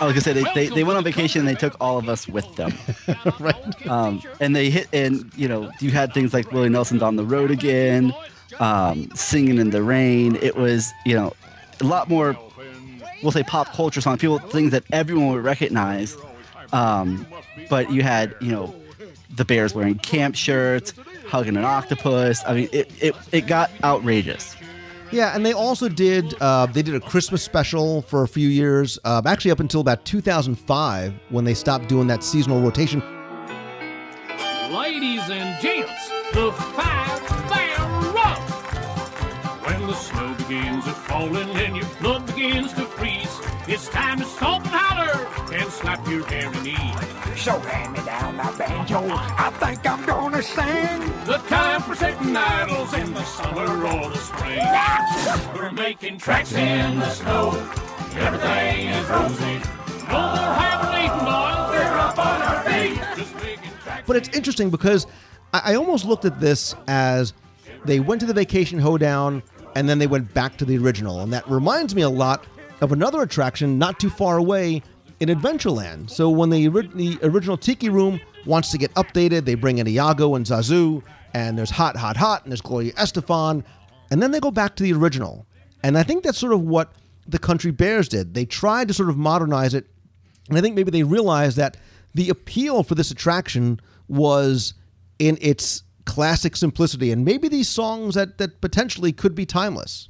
[0.02, 2.10] I was gonna say they, they, they went on vacation and they took all of
[2.10, 2.74] us with them.
[3.40, 3.88] right.
[3.88, 7.24] Um, and they hit and you know you had things like Willie Nelson's on the
[7.24, 8.12] road again,
[8.60, 10.38] um, singing in the rain.
[10.42, 11.34] It was you know
[11.82, 12.36] a lot more.
[13.22, 16.18] We'll say pop culture songs, people things that everyone would recognize.
[16.74, 17.28] Um,
[17.70, 18.74] but you had you know
[19.30, 20.96] the Bears wearing camp shirts,
[21.28, 22.42] hugging an octopus.
[22.48, 24.56] I mean it it, it got outrageous.
[25.12, 28.98] Yeah, and they also did uh, they did a Christmas special for a few years,
[29.04, 33.02] uh, actually up until about 2005 when they stopped doing that seasonal rotation.
[34.72, 37.78] Ladies and gents, the five bear
[38.14, 38.42] run.
[39.66, 44.26] When the snow begins a falling and your blood begins to freeze, it's time to
[44.26, 44.91] stop and holler
[45.54, 46.94] and slap your hairy knee.
[47.36, 49.06] So hand me down that banjo.
[49.10, 51.00] I think I'm gonna sing.
[51.26, 54.60] The time for sitting idles in the summer or the spring.
[55.56, 57.52] We're making tracks in the snow.
[58.16, 59.62] Everything is rosy.
[60.08, 61.70] No more hibernating, boys.
[61.72, 63.02] We're up on our feet.
[63.18, 64.04] Just making tracks.
[64.06, 65.08] But it's interesting because
[65.54, 67.34] I, I almost looked at this as
[67.86, 69.42] they went to the vacation hoedown
[69.76, 72.46] and then they went back to the original, and that reminds me a lot
[72.82, 74.82] of another attraction not too far away
[75.22, 76.10] in Adventureland.
[76.10, 80.34] So when the, the original Tiki Room wants to get updated, they bring in Iago
[80.36, 81.04] and Zazu,
[81.34, 83.64] and there's Hot, Hot, Hot, and there's Gloria Estefan,
[84.10, 85.46] and then they go back to the original.
[85.84, 86.92] And I think that's sort of what
[87.28, 88.34] the Country Bears did.
[88.34, 89.86] They tried to sort of modernize it,
[90.50, 91.78] and I think maybe they realized that
[92.16, 94.74] the appeal for this attraction was
[95.20, 100.10] in its classic simplicity, and maybe these songs that, that potentially could be timeless.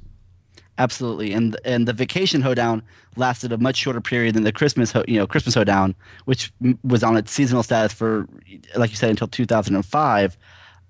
[0.78, 2.82] Absolutely, and and the vacation hoedown
[3.16, 6.50] lasted a much shorter period than the Christmas ho- you know Christmas hoedown, which
[6.82, 8.26] was on its seasonal status for,
[8.74, 10.38] like you said, until 2005.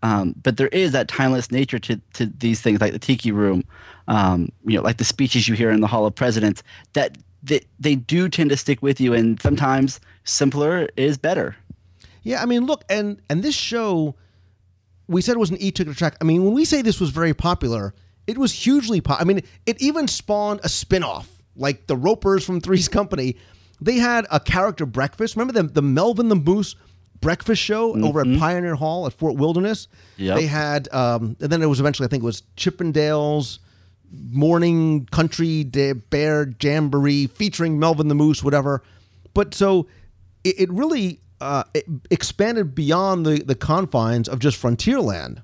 [0.05, 3.65] Um, but there is that timeless nature to, to these things like the Tiki Room,
[4.09, 7.61] um, you know, like the speeches you hear in the Hall of Presidents that they,
[7.79, 9.15] they do tend to stick with you.
[9.15, 11.57] And sometimes simpler is better.
[12.23, 14.15] Yeah, I mean, look, and and this show,
[15.09, 16.17] we said it was an e-ticket track.
[16.21, 17.95] I mean, when we say this was very popular,
[18.27, 19.21] it was hugely pop.
[19.21, 23.37] I mean, it even spawned a spin-off, like the Ropers from Three's Company.
[23.81, 25.37] They had a character breakfast.
[25.37, 26.77] Remember the the Melvin the Moose
[27.21, 29.89] breakfast show over at Pioneer Hall at Fort Wilderness?
[30.17, 30.37] Yep.
[30.37, 33.59] They had, um, and then it was eventually, I think it was Chip 'n' Dale's
[34.31, 38.83] morning country bear jamboree featuring Melvin the Moose, whatever.
[39.35, 39.89] But so
[40.45, 45.43] it, it really uh, it expanded beyond the, the confines of just Frontierland.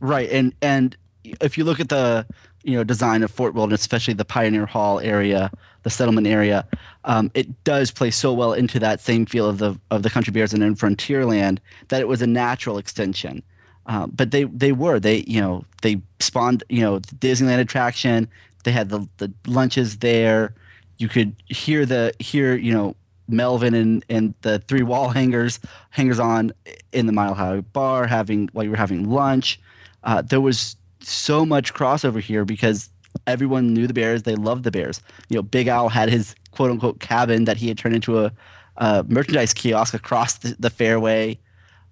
[0.00, 2.26] Right, and and if you look at the
[2.62, 5.50] you know design of Fort Wilderness, especially the Pioneer Hall area,
[5.82, 6.66] the settlement area,
[7.04, 10.32] um, it does play so well into that same feel of the of the Country
[10.32, 13.42] Bears and in Frontierland that it was a natural extension.
[13.86, 18.28] Uh, but they they were they you know they spawned you know the Disneyland attraction.
[18.64, 20.54] They had the the lunches there.
[20.98, 22.96] You could hear the hear you know
[23.28, 26.52] Melvin and, and the three wall hangers hangers on
[26.92, 29.60] in the Mile High Bar having while you were having lunch.
[30.04, 30.76] Uh, there was
[31.08, 32.90] so much crossover here because
[33.26, 34.22] everyone knew the Bears.
[34.22, 35.00] They loved the Bears.
[35.28, 38.32] You know, Big Al had his quote unquote cabin that he had turned into a,
[38.76, 41.38] a merchandise kiosk across the, the fairway.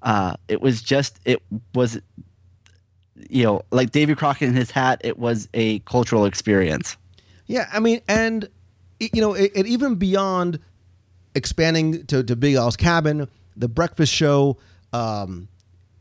[0.02, 1.42] Uh, it was just it
[1.74, 2.00] was
[3.28, 5.00] you know like Davy Crockett in his hat.
[5.04, 6.96] It was a cultural experience.
[7.46, 8.48] Yeah, I mean, and
[8.98, 10.58] you know, it, it even beyond
[11.34, 14.58] expanding to, to Big Al's cabin, the breakfast show,
[14.92, 15.48] um,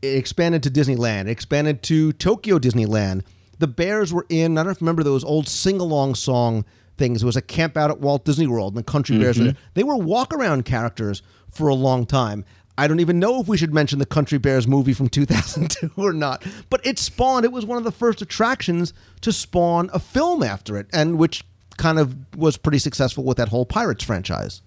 [0.02, 3.22] it expanded to Disneyland, it expanded to Tokyo Disneyland.
[3.58, 4.56] The Bears were in.
[4.58, 6.64] I don't know if you remember those old sing along song
[6.98, 7.22] things.
[7.22, 9.38] It was a camp out at Walt Disney World, and the Country Bears.
[9.38, 9.46] Were Mhm.
[9.52, 9.56] there.
[9.74, 12.44] They were walk around characters for a long time.
[12.78, 16.12] I don't even know if we should mention the Country Bears movie from 2002 or
[16.12, 17.46] not, but it spawned.
[17.46, 21.42] It was one of the first attractions to spawn a film after it, and which
[21.78, 24.60] kind of was pretty successful with that whole Pirates franchise.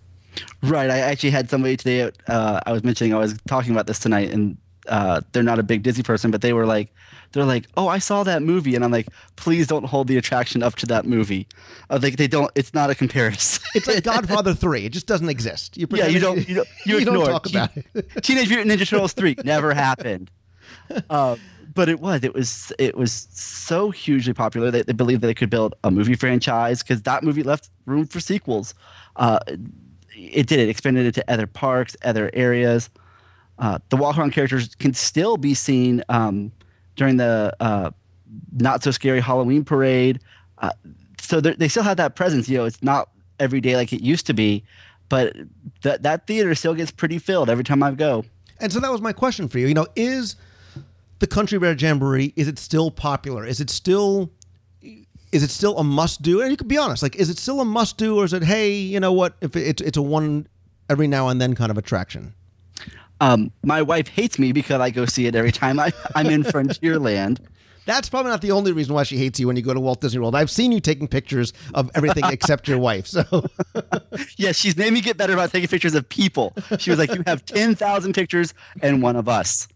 [0.64, 0.90] Right.
[0.90, 2.10] I actually had somebody today.
[2.28, 5.64] Uh, I was mentioning I was talking about this tonight, and uh, they're not a
[5.64, 6.94] big Disney person, but they were like,
[7.32, 10.64] they're like, oh, I saw that movie, and I'm like, please don't hold the attraction
[10.64, 11.48] up to that movie.
[11.90, 12.52] Uh, like they don't.
[12.56, 13.64] It's not a comparison.
[13.76, 14.86] It's like Godfather 3.
[14.86, 15.78] It just doesn't exist.
[15.78, 16.48] You yeah, you don't.
[16.48, 16.68] You don't.
[16.86, 18.10] You, you don't talk about it.
[18.24, 20.32] Teenage Mutant Ninja Turtles three never happened.
[21.10, 21.36] Uh,
[21.76, 22.24] but it was.
[22.24, 22.74] It was.
[22.80, 26.82] It was so hugely popular that they believed that they could build a movie franchise
[26.82, 28.74] because that movie left room for sequels.
[29.18, 29.40] Uh,
[30.16, 30.60] it did.
[30.60, 32.90] It expanded it to other parks, other areas.
[33.60, 36.52] Uh, the walk around characters can still be seen um,
[36.96, 37.92] during the uh,
[38.54, 40.20] not so scary Halloween parade.
[40.58, 40.72] Uh,
[41.20, 42.48] so they're- still have that presence.
[42.50, 44.64] You know, it's not every day like it used to be,
[45.10, 45.36] but
[45.82, 48.26] that that theater still gets pretty filled every time I go.
[48.60, 49.68] And so that was my question for you.
[49.68, 50.36] You know, is
[51.20, 53.46] the Country Bear Jamboree is it still popular?
[53.46, 54.32] Is it still
[55.32, 56.42] is it still a must do?
[56.42, 58.44] And you could be honest, like is it still a must do, or is it
[58.44, 59.36] hey, you know what?
[59.42, 60.48] If it's it's a one
[60.90, 62.34] every now and then kind of attraction.
[63.22, 66.44] Um, my wife hates me because I go see it every time I, I'm in
[66.44, 67.40] Frontierland.
[67.86, 70.00] That's probably not the only reason why she hates you when you go to Walt
[70.00, 70.36] Disney World.
[70.36, 73.08] I've seen you taking pictures of everything except your wife.
[73.08, 73.24] So
[74.38, 76.54] Yeah, she's made me get better about taking pictures of people.
[76.78, 78.54] She was like, "You have ten thousand pictures
[78.84, 79.68] and one of us,"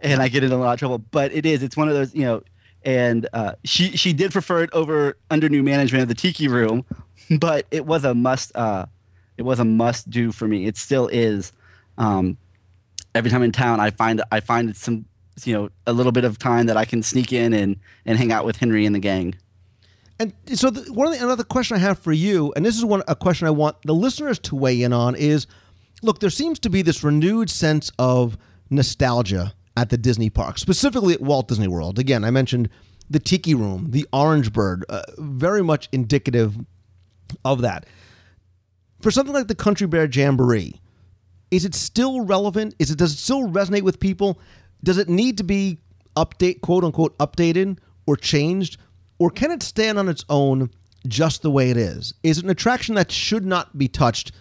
[0.00, 0.98] and I get in a lot of trouble.
[0.98, 2.42] But it is, it's one of those, you know.
[2.84, 6.84] And uh, she she did prefer it over under new management of the Tiki Room,
[7.38, 8.54] but it was a must.
[8.54, 8.84] Uh,
[9.38, 10.66] it was a must do for me.
[10.66, 11.52] It still is.
[11.98, 12.36] Um,
[13.16, 15.06] every time in town, I find I find some
[15.44, 18.32] you know a little bit of time that I can sneak in and and hang
[18.32, 19.34] out with Henry and the gang.
[20.18, 22.84] And so, the, one of the, another question I have for you, and this is
[22.84, 25.46] one a question I want the listeners to weigh in on is:
[26.02, 28.38] Look, there seems to be this renewed sense of
[28.70, 31.98] nostalgia at the Disney park, specifically at Walt Disney World.
[31.98, 32.70] Again, I mentioned
[33.10, 36.56] the Tiki Room, the Orange Bird, uh, very much indicative
[37.44, 37.86] of that.
[39.00, 40.80] For something like the Country Bear Jamboree,
[41.50, 42.74] is it still relevant?
[42.78, 44.38] Is it does it still resonate with people?
[44.82, 45.78] Does it need to be
[46.16, 48.78] update quote unquote updated or changed?
[49.18, 50.70] Or can it stand on its own
[51.06, 52.14] just the way it is?
[52.22, 54.32] Is it an attraction that should not be touched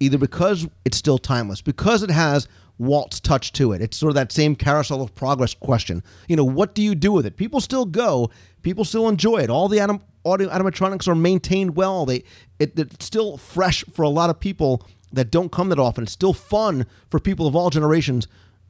[0.00, 2.48] either because it's still timeless, because it has
[2.78, 3.80] Walt's touch to it?
[3.80, 6.02] It's sort of that same carousel of progress question.
[6.28, 7.36] You know, what do you do with it?
[7.36, 8.30] People still go,
[8.62, 9.50] people still enjoy it.
[9.50, 12.06] All the anim- audio animatronics are maintained well.
[12.06, 12.24] They
[12.58, 16.04] it, it's still fresh for a lot of people that don't come that often.
[16.04, 18.28] It's still fun for people of all generations.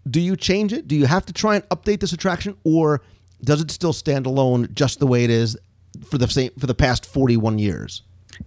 [0.08, 0.86] Do you change it?
[0.86, 3.00] Do you have to try and update this attraction, or
[3.42, 5.56] does it still stand alone just the way it is
[6.08, 8.02] for the same for the past forty one years?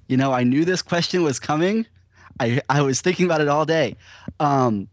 [0.08, 1.86] You know, I knew this question was coming.
[2.40, 3.96] I I was thinking about it all day.
[4.40, 4.88] Um,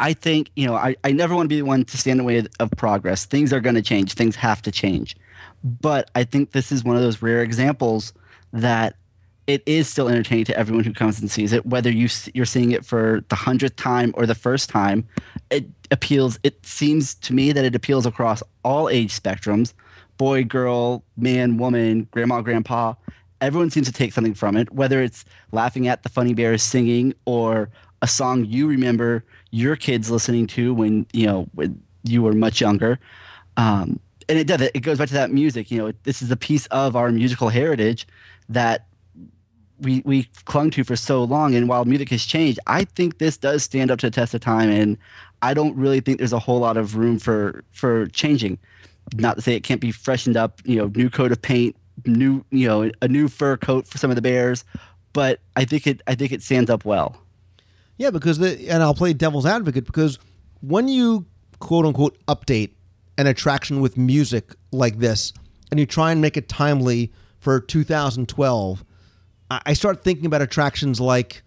[0.00, 2.26] I think, you know, I, I never want to be the one to stand in
[2.26, 3.26] the way of progress.
[3.26, 5.14] Things are going to change, things have to change.
[5.62, 8.14] But I think this is one of those rare examples
[8.52, 8.96] that
[9.50, 12.70] it is still entertaining to everyone who comes and sees it, whether you you're seeing
[12.70, 15.06] it for the hundredth time or the first time.
[15.50, 16.38] It appeals.
[16.44, 19.72] It seems to me that it appeals across all age spectrums:
[20.18, 22.94] boy, girl, man, woman, grandma, grandpa.
[23.40, 27.14] Everyone seems to take something from it, whether it's laughing at the funny bears singing
[27.24, 27.70] or
[28.02, 32.60] a song you remember your kids listening to when you know when you were much
[32.60, 33.00] younger.
[33.56, 33.98] Um,
[34.28, 34.60] and it does.
[34.60, 35.72] It goes back to that music.
[35.72, 38.06] You know, this is a piece of our musical heritage
[38.48, 38.86] that
[39.80, 41.54] we we clung to for so long.
[41.54, 44.40] And while music has changed, I think this does stand up to the test of
[44.40, 44.70] time.
[44.70, 44.98] And
[45.42, 48.58] I don't really think there's a whole lot of room for for changing.
[49.14, 50.60] Not to say it can't be freshened up.
[50.64, 51.76] You know, new coat of paint,
[52.06, 54.64] new you know a new fur coat for some of the bears,
[55.12, 57.16] but I think it I think it stands up well.
[57.96, 60.18] Yeah, because the and I'll play devil's advocate because
[60.60, 61.26] when you
[61.58, 62.70] quote unquote update
[63.18, 65.32] an attraction with music like this
[65.70, 68.84] and you try and make it timely for 2012,
[69.50, 71.42] I start thinking about attractions like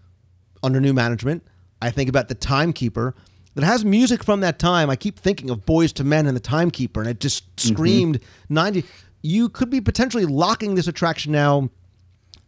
[0.62, 1.42] under new management.
[1.80, 3.14] I think about the Timekeeper
[3.54, 4.90] that has music from that time.
[4.90, 7.74] I keep thinking of Boyz II Men and the Timekeeper, and it just mm-hmm.
[7.74, 8.84] screamed 90.
[9.22, 11.70] You could be potentially locking this attraction now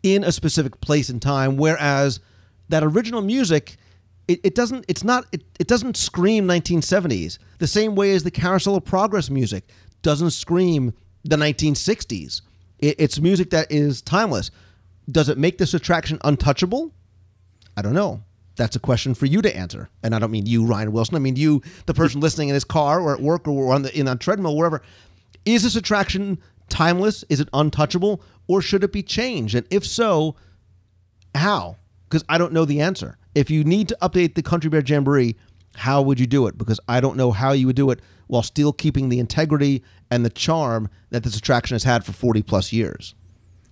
[0.03, 2.21] in a specific place and time, whereas
[2.69, 3.77] that original music.
[4.29, 4.85] It, it doesn't.
[4.89, 5.25] It's not.
[5.31, 9.69] It, it doesn't scream 1970s the same way as the Carousel of Progress music
[10.03, 10.93] doesn't scream
[11.25, 12.43] the 1960s.
[12.81, 14.51] It, it's music that is timeless.
[15.11, 16.93] Does it make this attraction untouchable?
[17.77, 18.23] I don't know.
[18.57, 19.91] That's a question for you to answer.
[20.03, 21.15] And I don't mean you, Ryan Wilson.
[21.15, 23.97] I mean you, the person listening in his car or at work or on the
[23.99, 24.83] in on treadmill, wherever.
[25.45, 26.39] Is this attraction
[26.69, 27.25] timeless?
[27.29, 29.55] Is it untouchable, or should it be changed?
[29.55, 30.37] And if so,
[31.35, 31.77] how?
[32.09, 33.19] Because I don't know the answer.
[33.35, 35.37] If you need to update the Country Bear Jamboree,
[35.77, 36.57] how would you do it?
[36.57, 40.25] Because I don't know how you would do it while still keeping the integrity and
[40.25, 43.15] the charm that this attraction has had for 40 plus years.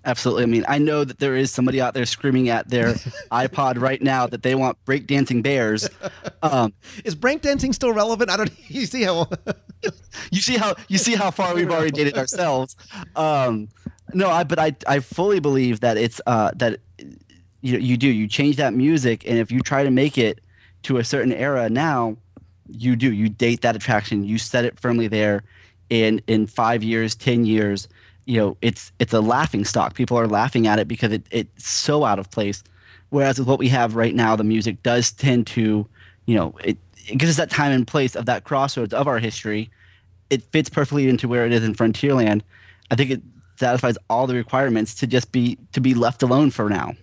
[0.07, 0.43] Absolutely.
[0.43, 2.95] I mean, I know that there is somebody out there screaming at their
[3.33, 5.89] iPod right now that they want breakdancing bears.
[6.43, 6.75] Um,
[7.05, 8.31] Is breakdancing still relevant?
[8.31, 8.51] I don't.
[8.69, 9.29] You see how?
[10.31, 12.77] you see how you see how far we've already dated ourselves.
[13.15, 13.69] Um,
[14.13, 16.81] no, I but I I fully believe that it's uh, that
[17.61, 20.41] you you do you change that music, and if you try to make it
[20.85, 22.17] to a certain era now,
[22.69, 25.43] you do you date that attraction, you set it firmly there,
[25.91, 27.89] and in five years, ten years,
[28.27, 29.95] you know it's it's a laughing stock.
[29.95, 32.63] People are laughing at it because it, it's so out of place.
[33.11, 35.87] Whereas with what we have right now, the music does tend to,
[36.27, 36.79] you know, it,
[37.17, 39.71] gives us that time and place of that crossroads of our history.
[40.31, 42.43] It fits perfectly into where it is in Frontierland.
[42.91, 43.23] I think it
[43.57, 46.95] satisfies all the requirements to just be to be left alone for now.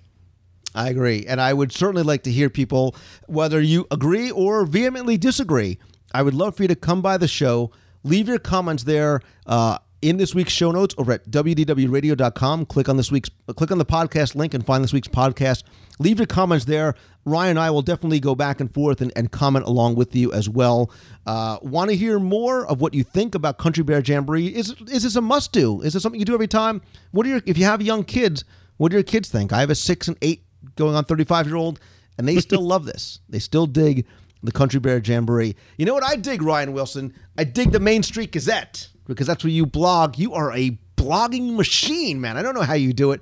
[0.74, 1.26] I agree.
[1.28, 2.96] And I would certainly like to hear people,
[3.28, 5.78] whether you agree or vehemently disagree.
[6.14, 7.72] I would love for you to come by the show,
[8.04, 12.66] leave your comments there uh, in this week's show notes over at wdwradio.com.
[12.66, 15.64] Click on this week's, click on the podcast link and find this week's podcast.
[16.00, 16.96] Leave your comments there.
[17.26, 20.34] Ryan and I will definitely go back and forth and, and comment along with you
[20.34, 20.92] as well.
[21.28, 24.48] Uh, Want to hear more of what you think about Country Bear Jamboree?
[24.48, 25.82] Is is this a must do?
[25.82, 26.82] Is this something you do every time?
[27.12, 28.44] What are your if you have young kids?
[28.78, 29.54] What do your kids think?
[29.54, 30.44] I have a six and eight
[30.76, 31.80] going on 35 year old,
[32.18, 33.20] and they still love this.
[33.30, 34.08] They still dig
[34.42, 35.56] the Country Bear Jamboree.
[35.78, 37.14] You know what I dig, Ryan Wilson?
[37.38, 40.18] I dig the Main Street Gazette because that's where you blog.
[40.18, 42.38] You are a blogging machine, man.
[42.38, 43.22] I don't know how you do it.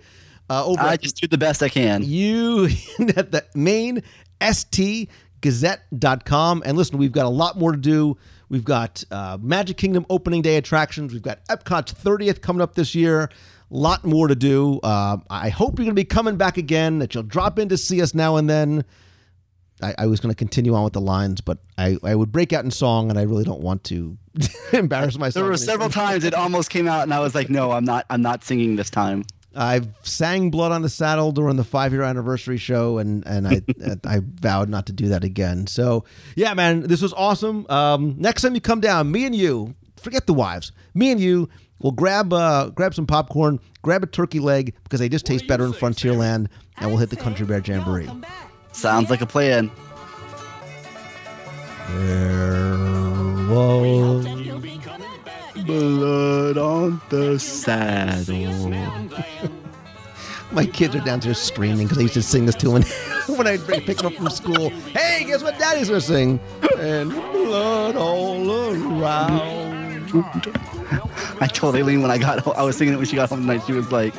[0.50, 2.02] Uh, over I just do the best I can.
[2.04, 2.66] you
[3.16, 4.02] at the main
[4.42, 6.64] stgazette.com.
[6.66, 8.18] And listen, we've got a lot more to do.
[8.50, 11.14] We've got uh, Magic Kingdom opening day attractions.
[11.14, 13.26] We've got Epcot's 30th coming up this year.
[13.26, 13.30] A
[13.70, 14.80] lot more to do.
[14.82, 17.78] Uh, I hope you're going to be coming back again, that you'll drop in to
[17.78, 18.84] see us now and then.
[19.82, 22.54] I, I was going to continue on with the lines, but I, I would break
[22.54, 24.18] out in song, and I really don't want to
[24.74, 25.34] embarrass myself.
[25.34, 28.06] There were several times it almost came out, and I was like, "No, I'm not.
[28.10, 29.26] I'm not singing this time."
[29.56, 33.62] I've sang "Blood on the Saddle" during the five-year anniversary show, and and I
[34.06, 35.68] I vowed not to do that again.
[35.68, 36.06] So
[36.36, 37.66] yeah, man, this was awesome.
[37.70, 41.50] Um, next time you come down, me and you, forget the wives, me and you
[41.80, 45.66] will grab uh, grab some popcorn, grab a turkey leg because they just taste better
[45.66, 48.10] in Frontierland, and we'll hit the Country Bear Jamboree.
[48.80, 49.70] Sounds like a plan.
[55.66, 58.70] Blood on the saddle.
[60.54, 62.84] My kids are downstairs screaming because I used to sing this to them
[63.36, 64.70] when I pick them up from school.
[64.70, 66.40] Hey, guess what Daddy's gonna sing?
[66.78, 70.10] And blood all around.
[71.42, 73.42] I told Aileen when I got home, I was singing it when she got home
[73.42, 73.64] tonight.
[73.68, 74.16] She was like,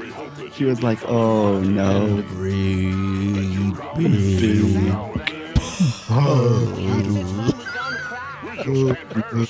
[0.61, 4.93] she was like, "Oh no." Breathe, big
[6.07, 7.17] puddle.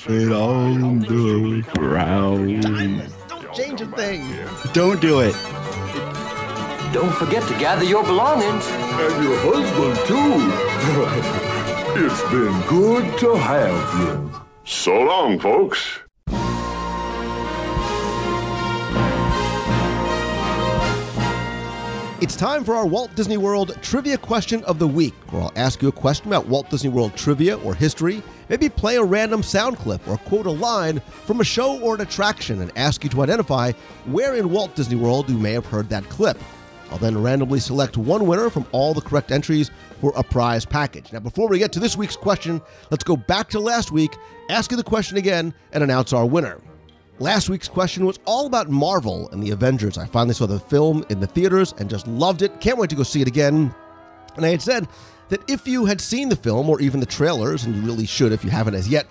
[0.07, 2.63] Put on the ground.
[3.29, 4.23] Don't change a thing.
[4.73, 5.35] Don't do it.
[6.93, 8.65] Don't forget to gather your belongings.
[8.69, 10.31] And your husband, too.
[12.05, 14.31] it's been good to have you.
[14.63, 16.03] So long, folks.
[22.31, 25.83] It's time for our Walt Disney World Trivia Question of the Week, where I'll ask
[25.83, 29.79] you a question about Walt Disney World trivia or history, maybe play a random sound
[29.79, 33.23] clip or quote a line from a show or an attraction and ask you to
[33.23, 33.73] identify
[34.07, 36.39] where in Walt Disney World you may have heard that clip.
[36.93, 41.13] I'll then randomly select one winner from all the correct entries for a prize package.
[41.13, 42.63] Now, before we get to this week's question,
[42.93, 44.15] let's go back to last week,
[44.51, 46.61] ask you the question again, and announce our winner.
[47.21, 49.99] Last week's question was all about Marvel and the Avengers.
[49.99, 52.63] I finally saw the film in the theaters and just loved it.
[52.63, 53.75] Can't wait to go see it again.
[54.37, 54.89] And I had said
[55.29, 58.33] that if you had seen the film or even the trailers, and you really should
[58.33, 59.07] if you haven't as yet,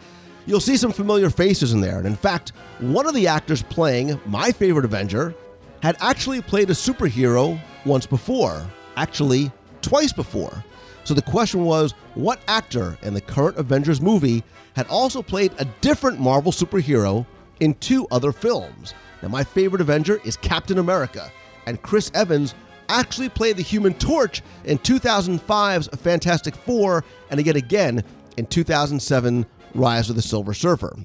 [0.47, 1.99] you'll see some familiar faces in there.
[1.99, 5.35] And in fact, one of the actors playing my favorite Avenger
[5.83, 8.65] had actually played a superhero once before,
[8.97, 9.51] actually,
[9.83, 10.63] twice before.
[11.03, 14.43] So the question was what actor in the current Avengers movie
[14.75, 17.27] had also played a different Marvel superhero
[17.59, 18.93] in two other films?
[19.21, 21.31] Now, my favorite Avenger is Captain America,
[21.65, 22.55] and Chris Evans
[22.87, 28.03] actually played the Human Torch in 2005's Fantastic Four, and again, again
[28.37, 29.45] in 2007
[29.75, 30.95] Rise of the Silver Surfer.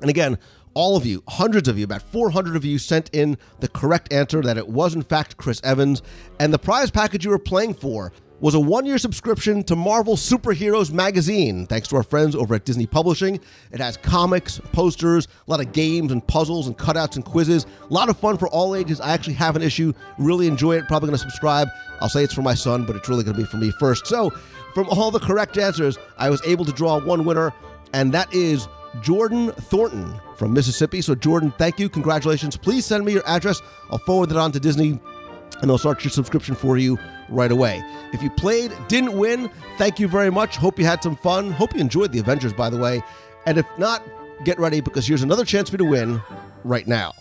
[0.00, 0.38] And again,
[0.74, 4.42] all of you, hundreds of you, about 400 of you sent in the correct answer
[4.42, 6.02] that it was in fact Chris Evans.
[6.38, 10.14] And the prize package you were playing for was a one year subscription to Marvel
[10.16, 13.40] Superheroes magazine, thanks to our friends over at Disney Publishing.
[13.72, 17.66] It has comics, posters, a lot of games and puzzles and cutouts and quizzes.
[17.88, 19.00] A lot of fun for all ages.
[19.00, 20.86] I actually have an issue, really enjoy it.
[20.86, 21.68] Probably going to subscribe.
[22.00, 24.06] I'll say it's for my son, but it's really going to be for me first.
[24.06, 24.30] So,
[24.74, 27.54] from all the correct answers, I was able to draw one winner,
[27.94, 28.68] and that is
[29.00, 31.00] Jordan Thornton from Mississippi.
[31.00, 31.88] So, Jordan, thank you.
[31.88, 32.56] Congratulations.
[32.58, 33.62] Please send me your address.
[33.90, 35.00] I'll forward it on to Disney
[35.60, 36.98] and they'll start your subscription for you
[37.28, 37.82] right away.
[38.12, 40.56] If you played, didn't win, thank you very much.
[40.56, 41.50] Hope you had some fun.
[41.50, 43.02] Hope you enjoyed the Avengers, by the way.
[43.46, 44.02] And if not,
[44.44, 46.22] get ready because here's another chance for you to win
[46.64, 47.12] right now.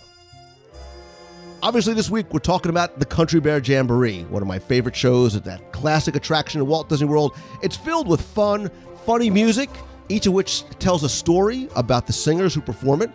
[1.64, 5.36] Obviously, this week we're talking about the Country Bear Jamboree, one of my favorite shows.
[5.36, 7.36] It's that classic attraction in Walt Disney World.
[7.64, 8.70] It's filled with fun,
[9.06, 9.70] funny music,
[10.10, 13.10] each of which tells a story about the singers who perform it.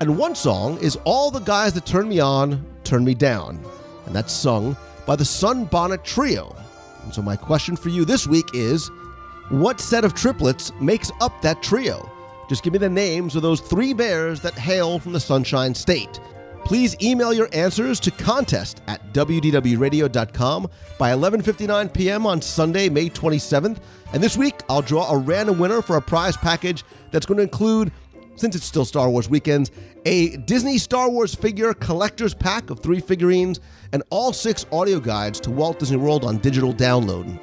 [0.00, 3.64] And one song is All the Guys That Turn Me On, Turn Me Down.
[4.06, 4.76] And that's sung
[5.06, 6.54] by the Sunbonnet Trio.
[7.02, 8.90] And so, my question for you this week is
[9.50, 12.10] what set of triplets makes up that trio?
[12.48, 16.20] Just give me the names of those three bears that hail from the Sunshine State.
[16.64, 22.26] Please email your answers to contest at wdwradio.com by 11:59 p.m.
[22.26, 23.78] on Sunday, May 27th.
[24.14, 27.42] And this week, I'll draw a random winner for a prize package that's going to
[27.42, 27.92] include
[28.36, 29.70] since it's still Star Wars weekends,
[30.06, 33.60] a Disney Star Wars figure collector's pack of three figurines,
[33.92, 37.38] and all six audio guides to Walt Disney World on digital download.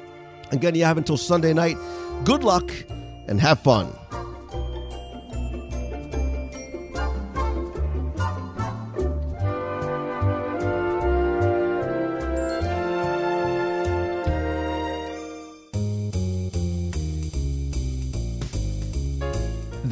[0.50, 1.76] Again, you have until Sunday night.
[2.24, 2.70] Good luck
[3.28, 3.92] and have fun.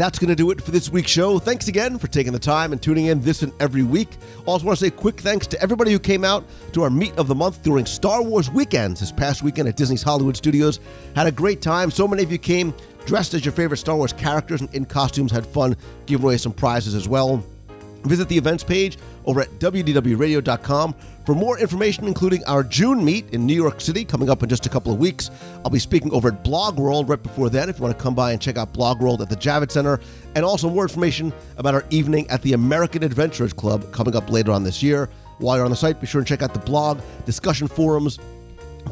[0.01, 1.39] That's going to do it for this week's show.
[1.39, 4.09] Thanks again for taking the time and tuning in this and every week.
[4.47, 6.43] Also, want to say quick thanks to everybody who came out
[6.73, 10.03] to our Meet of the Month during Star Wars weekends this past weekend at Disney's
[10.03, 10.81] Hollywood Studios.
[11.15, 11.91] Had a great time.
[11.91, 12.73] So many of you came
[13.05, 15.77] dressed as your favorite Star Wars characters and in costumes, had fun,
[16.07, 17.45] giving away some prizes as well.
[18.05, 18.97] Visit the events page
[19.27, 20.95] over at wdwradio.com
[21.31, 24.67] for more information, including our June meet in New York City coming up in just
[24.67, 25.31] a couple of weeks.
[25.65, 28.17] I'll be speaking over at Blog World right before then if you want to come
[28.17, 30.01] by and check out Blog World at the Javits Center,
[30.35, 34.51] and also more information about our evening at the American Adventurers Club coming up later
[34.51, 35.09] on this year.
[35.39, 38.19] While you're on the site, be sure and check out the blog, discussion forums,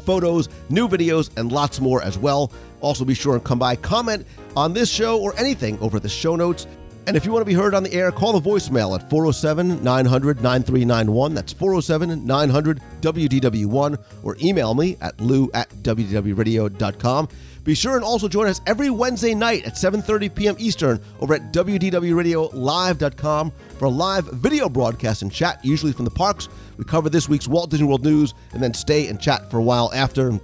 [0.05, 2.53] photos, new videos, and lots more as well.
[2.79, 4.25] Also, be sure and come by, comment
[4.55, 6.67] on this show or anything over the show notes.
[7.09, 9.83] And if you want to be heard on the air, call the voicemail at 407
[9.83, 11.33] 900 9391.
[11.33, 14.03] That's 407 900 WDW1.
[14.21, 17.29] Or email me at lou at WDWRadio.com.
[17.63, 20.55] Be sure and also join us every Wednesday night at 7.30 p.m.
[20.59, 26.47] Eastern over at WDWRadioLive.com for a live video broadcast and chat, usually from the parks.
[26.77, 29.63] We cover this week's Walt Disney World news and then stay and chat for a
[29.63, 30.39] while after.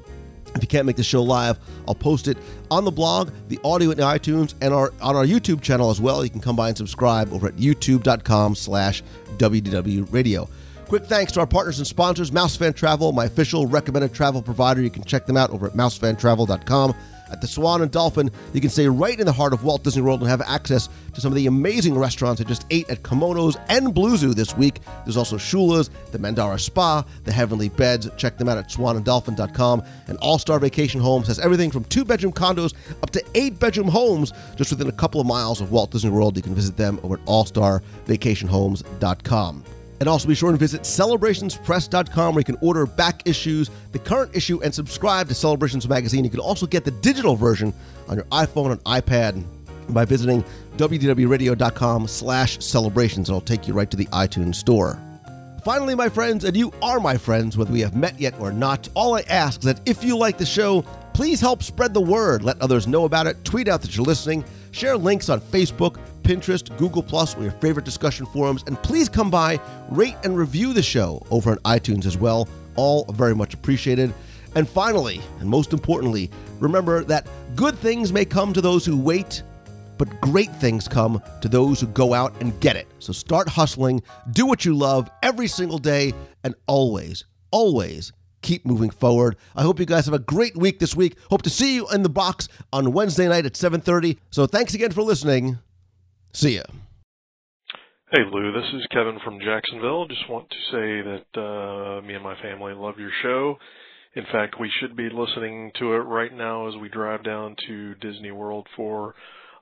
[0.56, 2.38] If you can't make the show live, I'll post it
[2.72, 6.24] on the blog, the audio in iTunes, and our on our YouTube channel as well.
[6.24, 9.04] You can come by and subscribe over at youtube.com slash
[9.38, 10.50] WDW Radio.
[10.88, 14.82] Quick thanks to our partners and sponsors, Mousefan Travel, my official recommended travel provider.
[14.82, 16.96] You can check them out over at mousefantravel.com.
[17.32, 20.02] At the Swan and Dolphin, you can stay right in the heart of Walt Disney
[20.02, 23.56] World and have access to some of the amazing restaurants I just ate at Kimonos
[23.70, 24.82] and Blue Zoo this week.
[25.06, 28.10] There's also Shula's, the Mandara Spa, the Heavenly Beds.
[28.18, 29.84] Check them out at swananddolphin.com.
[30.08, 33.88] And All Star Vacation Homes has everything from two bedroom condos up to eight bedroom
[33.88, 36.38] homes just within a couple of miles of Walt Disney World.
[36.38, 39.64] You can visit them over at allstarvacationhomes.com.
[40.00, 44.36] And also be sure and visit celebrationspress.com where you can order back issues, the current
[44.36, 46.24] issue, and subscribe to Celebrations Magazine.
[46.24, 47.74] You can also get the digital version
[48.08, 49.44] on your iPhone and iPad
[49.90, 50.44] by visiting
[50.78, 53.30] wdwradio.com slash celebrations.
[53.30, 55.00] It'll take you right to the iTunes store.
[55.64, 58.88] Finally, my friends, and you are my friends, whether we have met yet or not,
[58.94, 60.84] all I ask is that if you like the show,
[61.14, 62.44] please help spread the word.
[62.44, 63.44] Let others know about it.
[63.44, 64.46] Tweet out that you're listening.
[64.76, 68.62] Share links on Facebook, Pinterest, Google Plus, or your favorite discussion forums.
[68.68, 69.58] And please come by,
[69.90, 72.50] rate and review the show over on iTunes as well.
[72.76, 74.14] All very much appreciated.
[74.54, 79.44] And finally, and most importantly, remember that good things may come to those who wait,
[79.98, 82.86] but great things come to those who go out and get it.
[83.00, 84.04] So start hustling,
[84.34, 86.12] do what you love every single day,
[86.44, 88.12] and always, always
[88.46, 89.36] keep moving forward.
[89.56, 91.18] I hope you guys have a great week this week.
[91.30, 94.18] Hope to see you in the box on Wednesday night at 7:30.
[94.30, 95.58] So thanks again for listening.
[96.32, 96.64] See ya.
[98.12, 100.06] Hey Lou, this is Kevin from Jacksonville.
[100.08, 103.58] Just want to say that uh, me and my family love your show.
[104.14, 107.96] In fact, we should be listening to it right now as we drive down to
[107.96, 109.16] Disney World for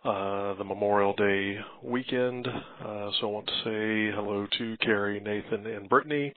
[0.03, 2.47] uh, the Memorial Day weekend.
[2.47, 6.33] Uh, so I want to say hello to Carrie, Nathan, and Brittany.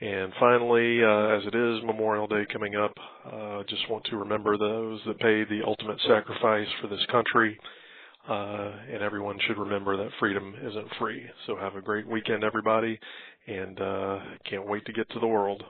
[0.00, 2.92] And finally, uh, as it is Memorial Day coming up,
[3.26, 7.58] uh, just want to remember those that paid the ultimate sacrifice for this country.
[8.28, 11.24] Uh, and everyone should remember that freedom isn't free.
[11.46, 13.00] So have a great weekend, everybody,
[13.46, 14.18] and uh,
[14.48, 15.64] can't wait to get to the world.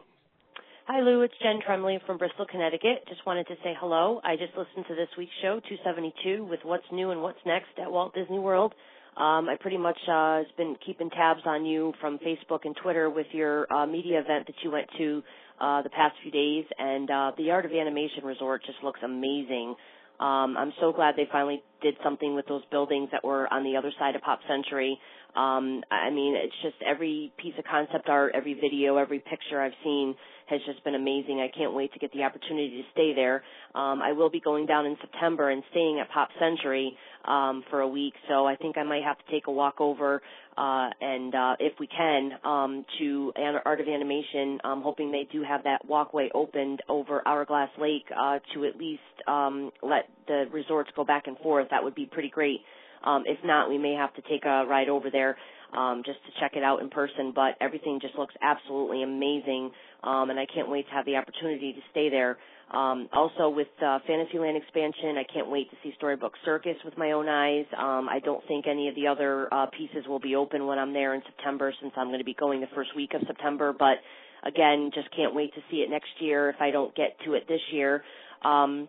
[0.88, 1.22] Hi, Lou.
[1.22, 3.04] It's Jen Tremley from Bristol, Connecticut.
[3.08, 4.20] Just wanted to say hello.
[4.24, 7.90] I just listened to this week's show, 272, with what's new and what's next at
[7.90, 8.74] Walt Disney World.
[9.18, 13.10] Um, I pretty much uh, has been keeping tabs on you from Facebook and Twitter
[13.10, 15.22] with your uh, media event that you went to
[15.60, 19.74] uh, the past few days, and uh, the Art of Animation Resort just looks amazing.
[20.20, 23.76] Um, I'm so glad they finally did something with those buildings that were on the
[23.76, 24.96] other side of Pop Century.
[25.34, 29.76] Um, I mean, it's just every piece of concept art, every video, every picture I've
[29.82, 30.14] seen
[30.48, 31.40] has just been amazing.
[31.40, 33.42] I can't wait to get the opportunity to stay there.
[33.74, 37.80] Um, I will be going down in September and staying at Pop Century um, for
[37.80, 40.22] a week, so I think I might have to take a walk over
[40.56, 43.32] uh, and uh, if we can um, to
[43.64, 44.58] Art of Animation.
[44.64, 49.02] I'm hoping they do have that walkway opened over Hourglass Lake uh, to at least
[49.26, 51.68] um, let the resorts go back and forth.
[51.70, 52.60] That would be pretty great.
[53.04, 55.36] Um, if not, we may have to take a ride over there
[55.76, 57.32] um, just to check it out in person.
[57.34, 59.70] But everything just looks absolutely amazing,
[60.02, 62.38] um, and I can't wait to have the opportunity to stay there.
[62.70, 67.12] Um, also, with uh, Fantasyland expansion, I can't wait to see Storybook Circus with my
[67.12, 67.64] own eyes.
[67.76, 70.92] Um, I don't think any of the other uh, pieces will be open when I'm
[70.92, 73.72] there in September, since I'm going to be going the first week of September.
[73.72, 73.96] But
[74.44, 77.48] again, just can't wait to see it next year if I don't get to it
[77.48, 78.04] this year.
[78.44, 78.88] Um,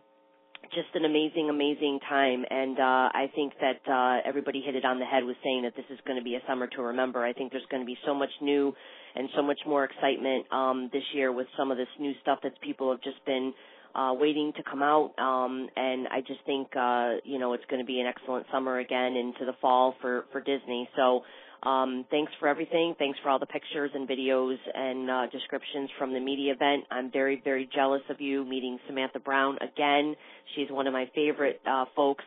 [0.73, 2.45] just an amazing, amazing time.
[2.49, 5.75] And uh, I think that uh, everybody hit it on the head with saying that
[5.75, 7.23] this is going to be a summer to remember.
[7.23, 8.73] I think there's going to be so much new
[9.15, 12.59] and so much more excitement um, this year with some of this new stuff that
[12.61, 13.53] people have just been
[13.95, 15.13] uh, waiting to come out.
[15.17, 18.79] Um, and I just think, uh, you know, it's going to be an excellent summer
[18.79, 20.89] again into the fall for, for Disney.
[20.95, 21.21] So
[21.63, 22.95] um, thanks for everything.
[22.97, 26.85] Thanks for all the pictures and videos and uh, descriptions from the media event.
[26.89, 30.15] I'm very, very jealous of you meeting Samantha Brown again.
[30.55, 32.23] She's one of my favorite uh, folks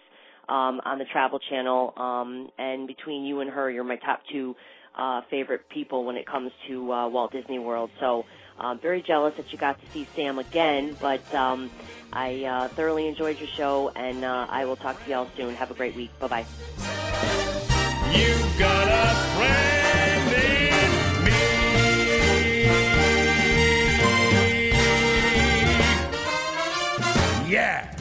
[0.49, 1.95] um, on the Travel Channel.
[1.97, 4.55] Um, and between you and her, you're my top two
[4.97, 7.91] uh, favorite people when it comes to uh, Walt Disney World.
[8.01, 8.27] So
[8.59, 10.97] I'm very jealous that you got to see Sam again.
[11.01, 11.71] But um,
[12.13, 15.55] I uh, thoroughly enjoyed your show, and uh, I will talk to y'all soon.
[15.55, 16.11] Have a great week.
[16.19, 17.02] Bye bye.
[27.53, 27.92] Yeah.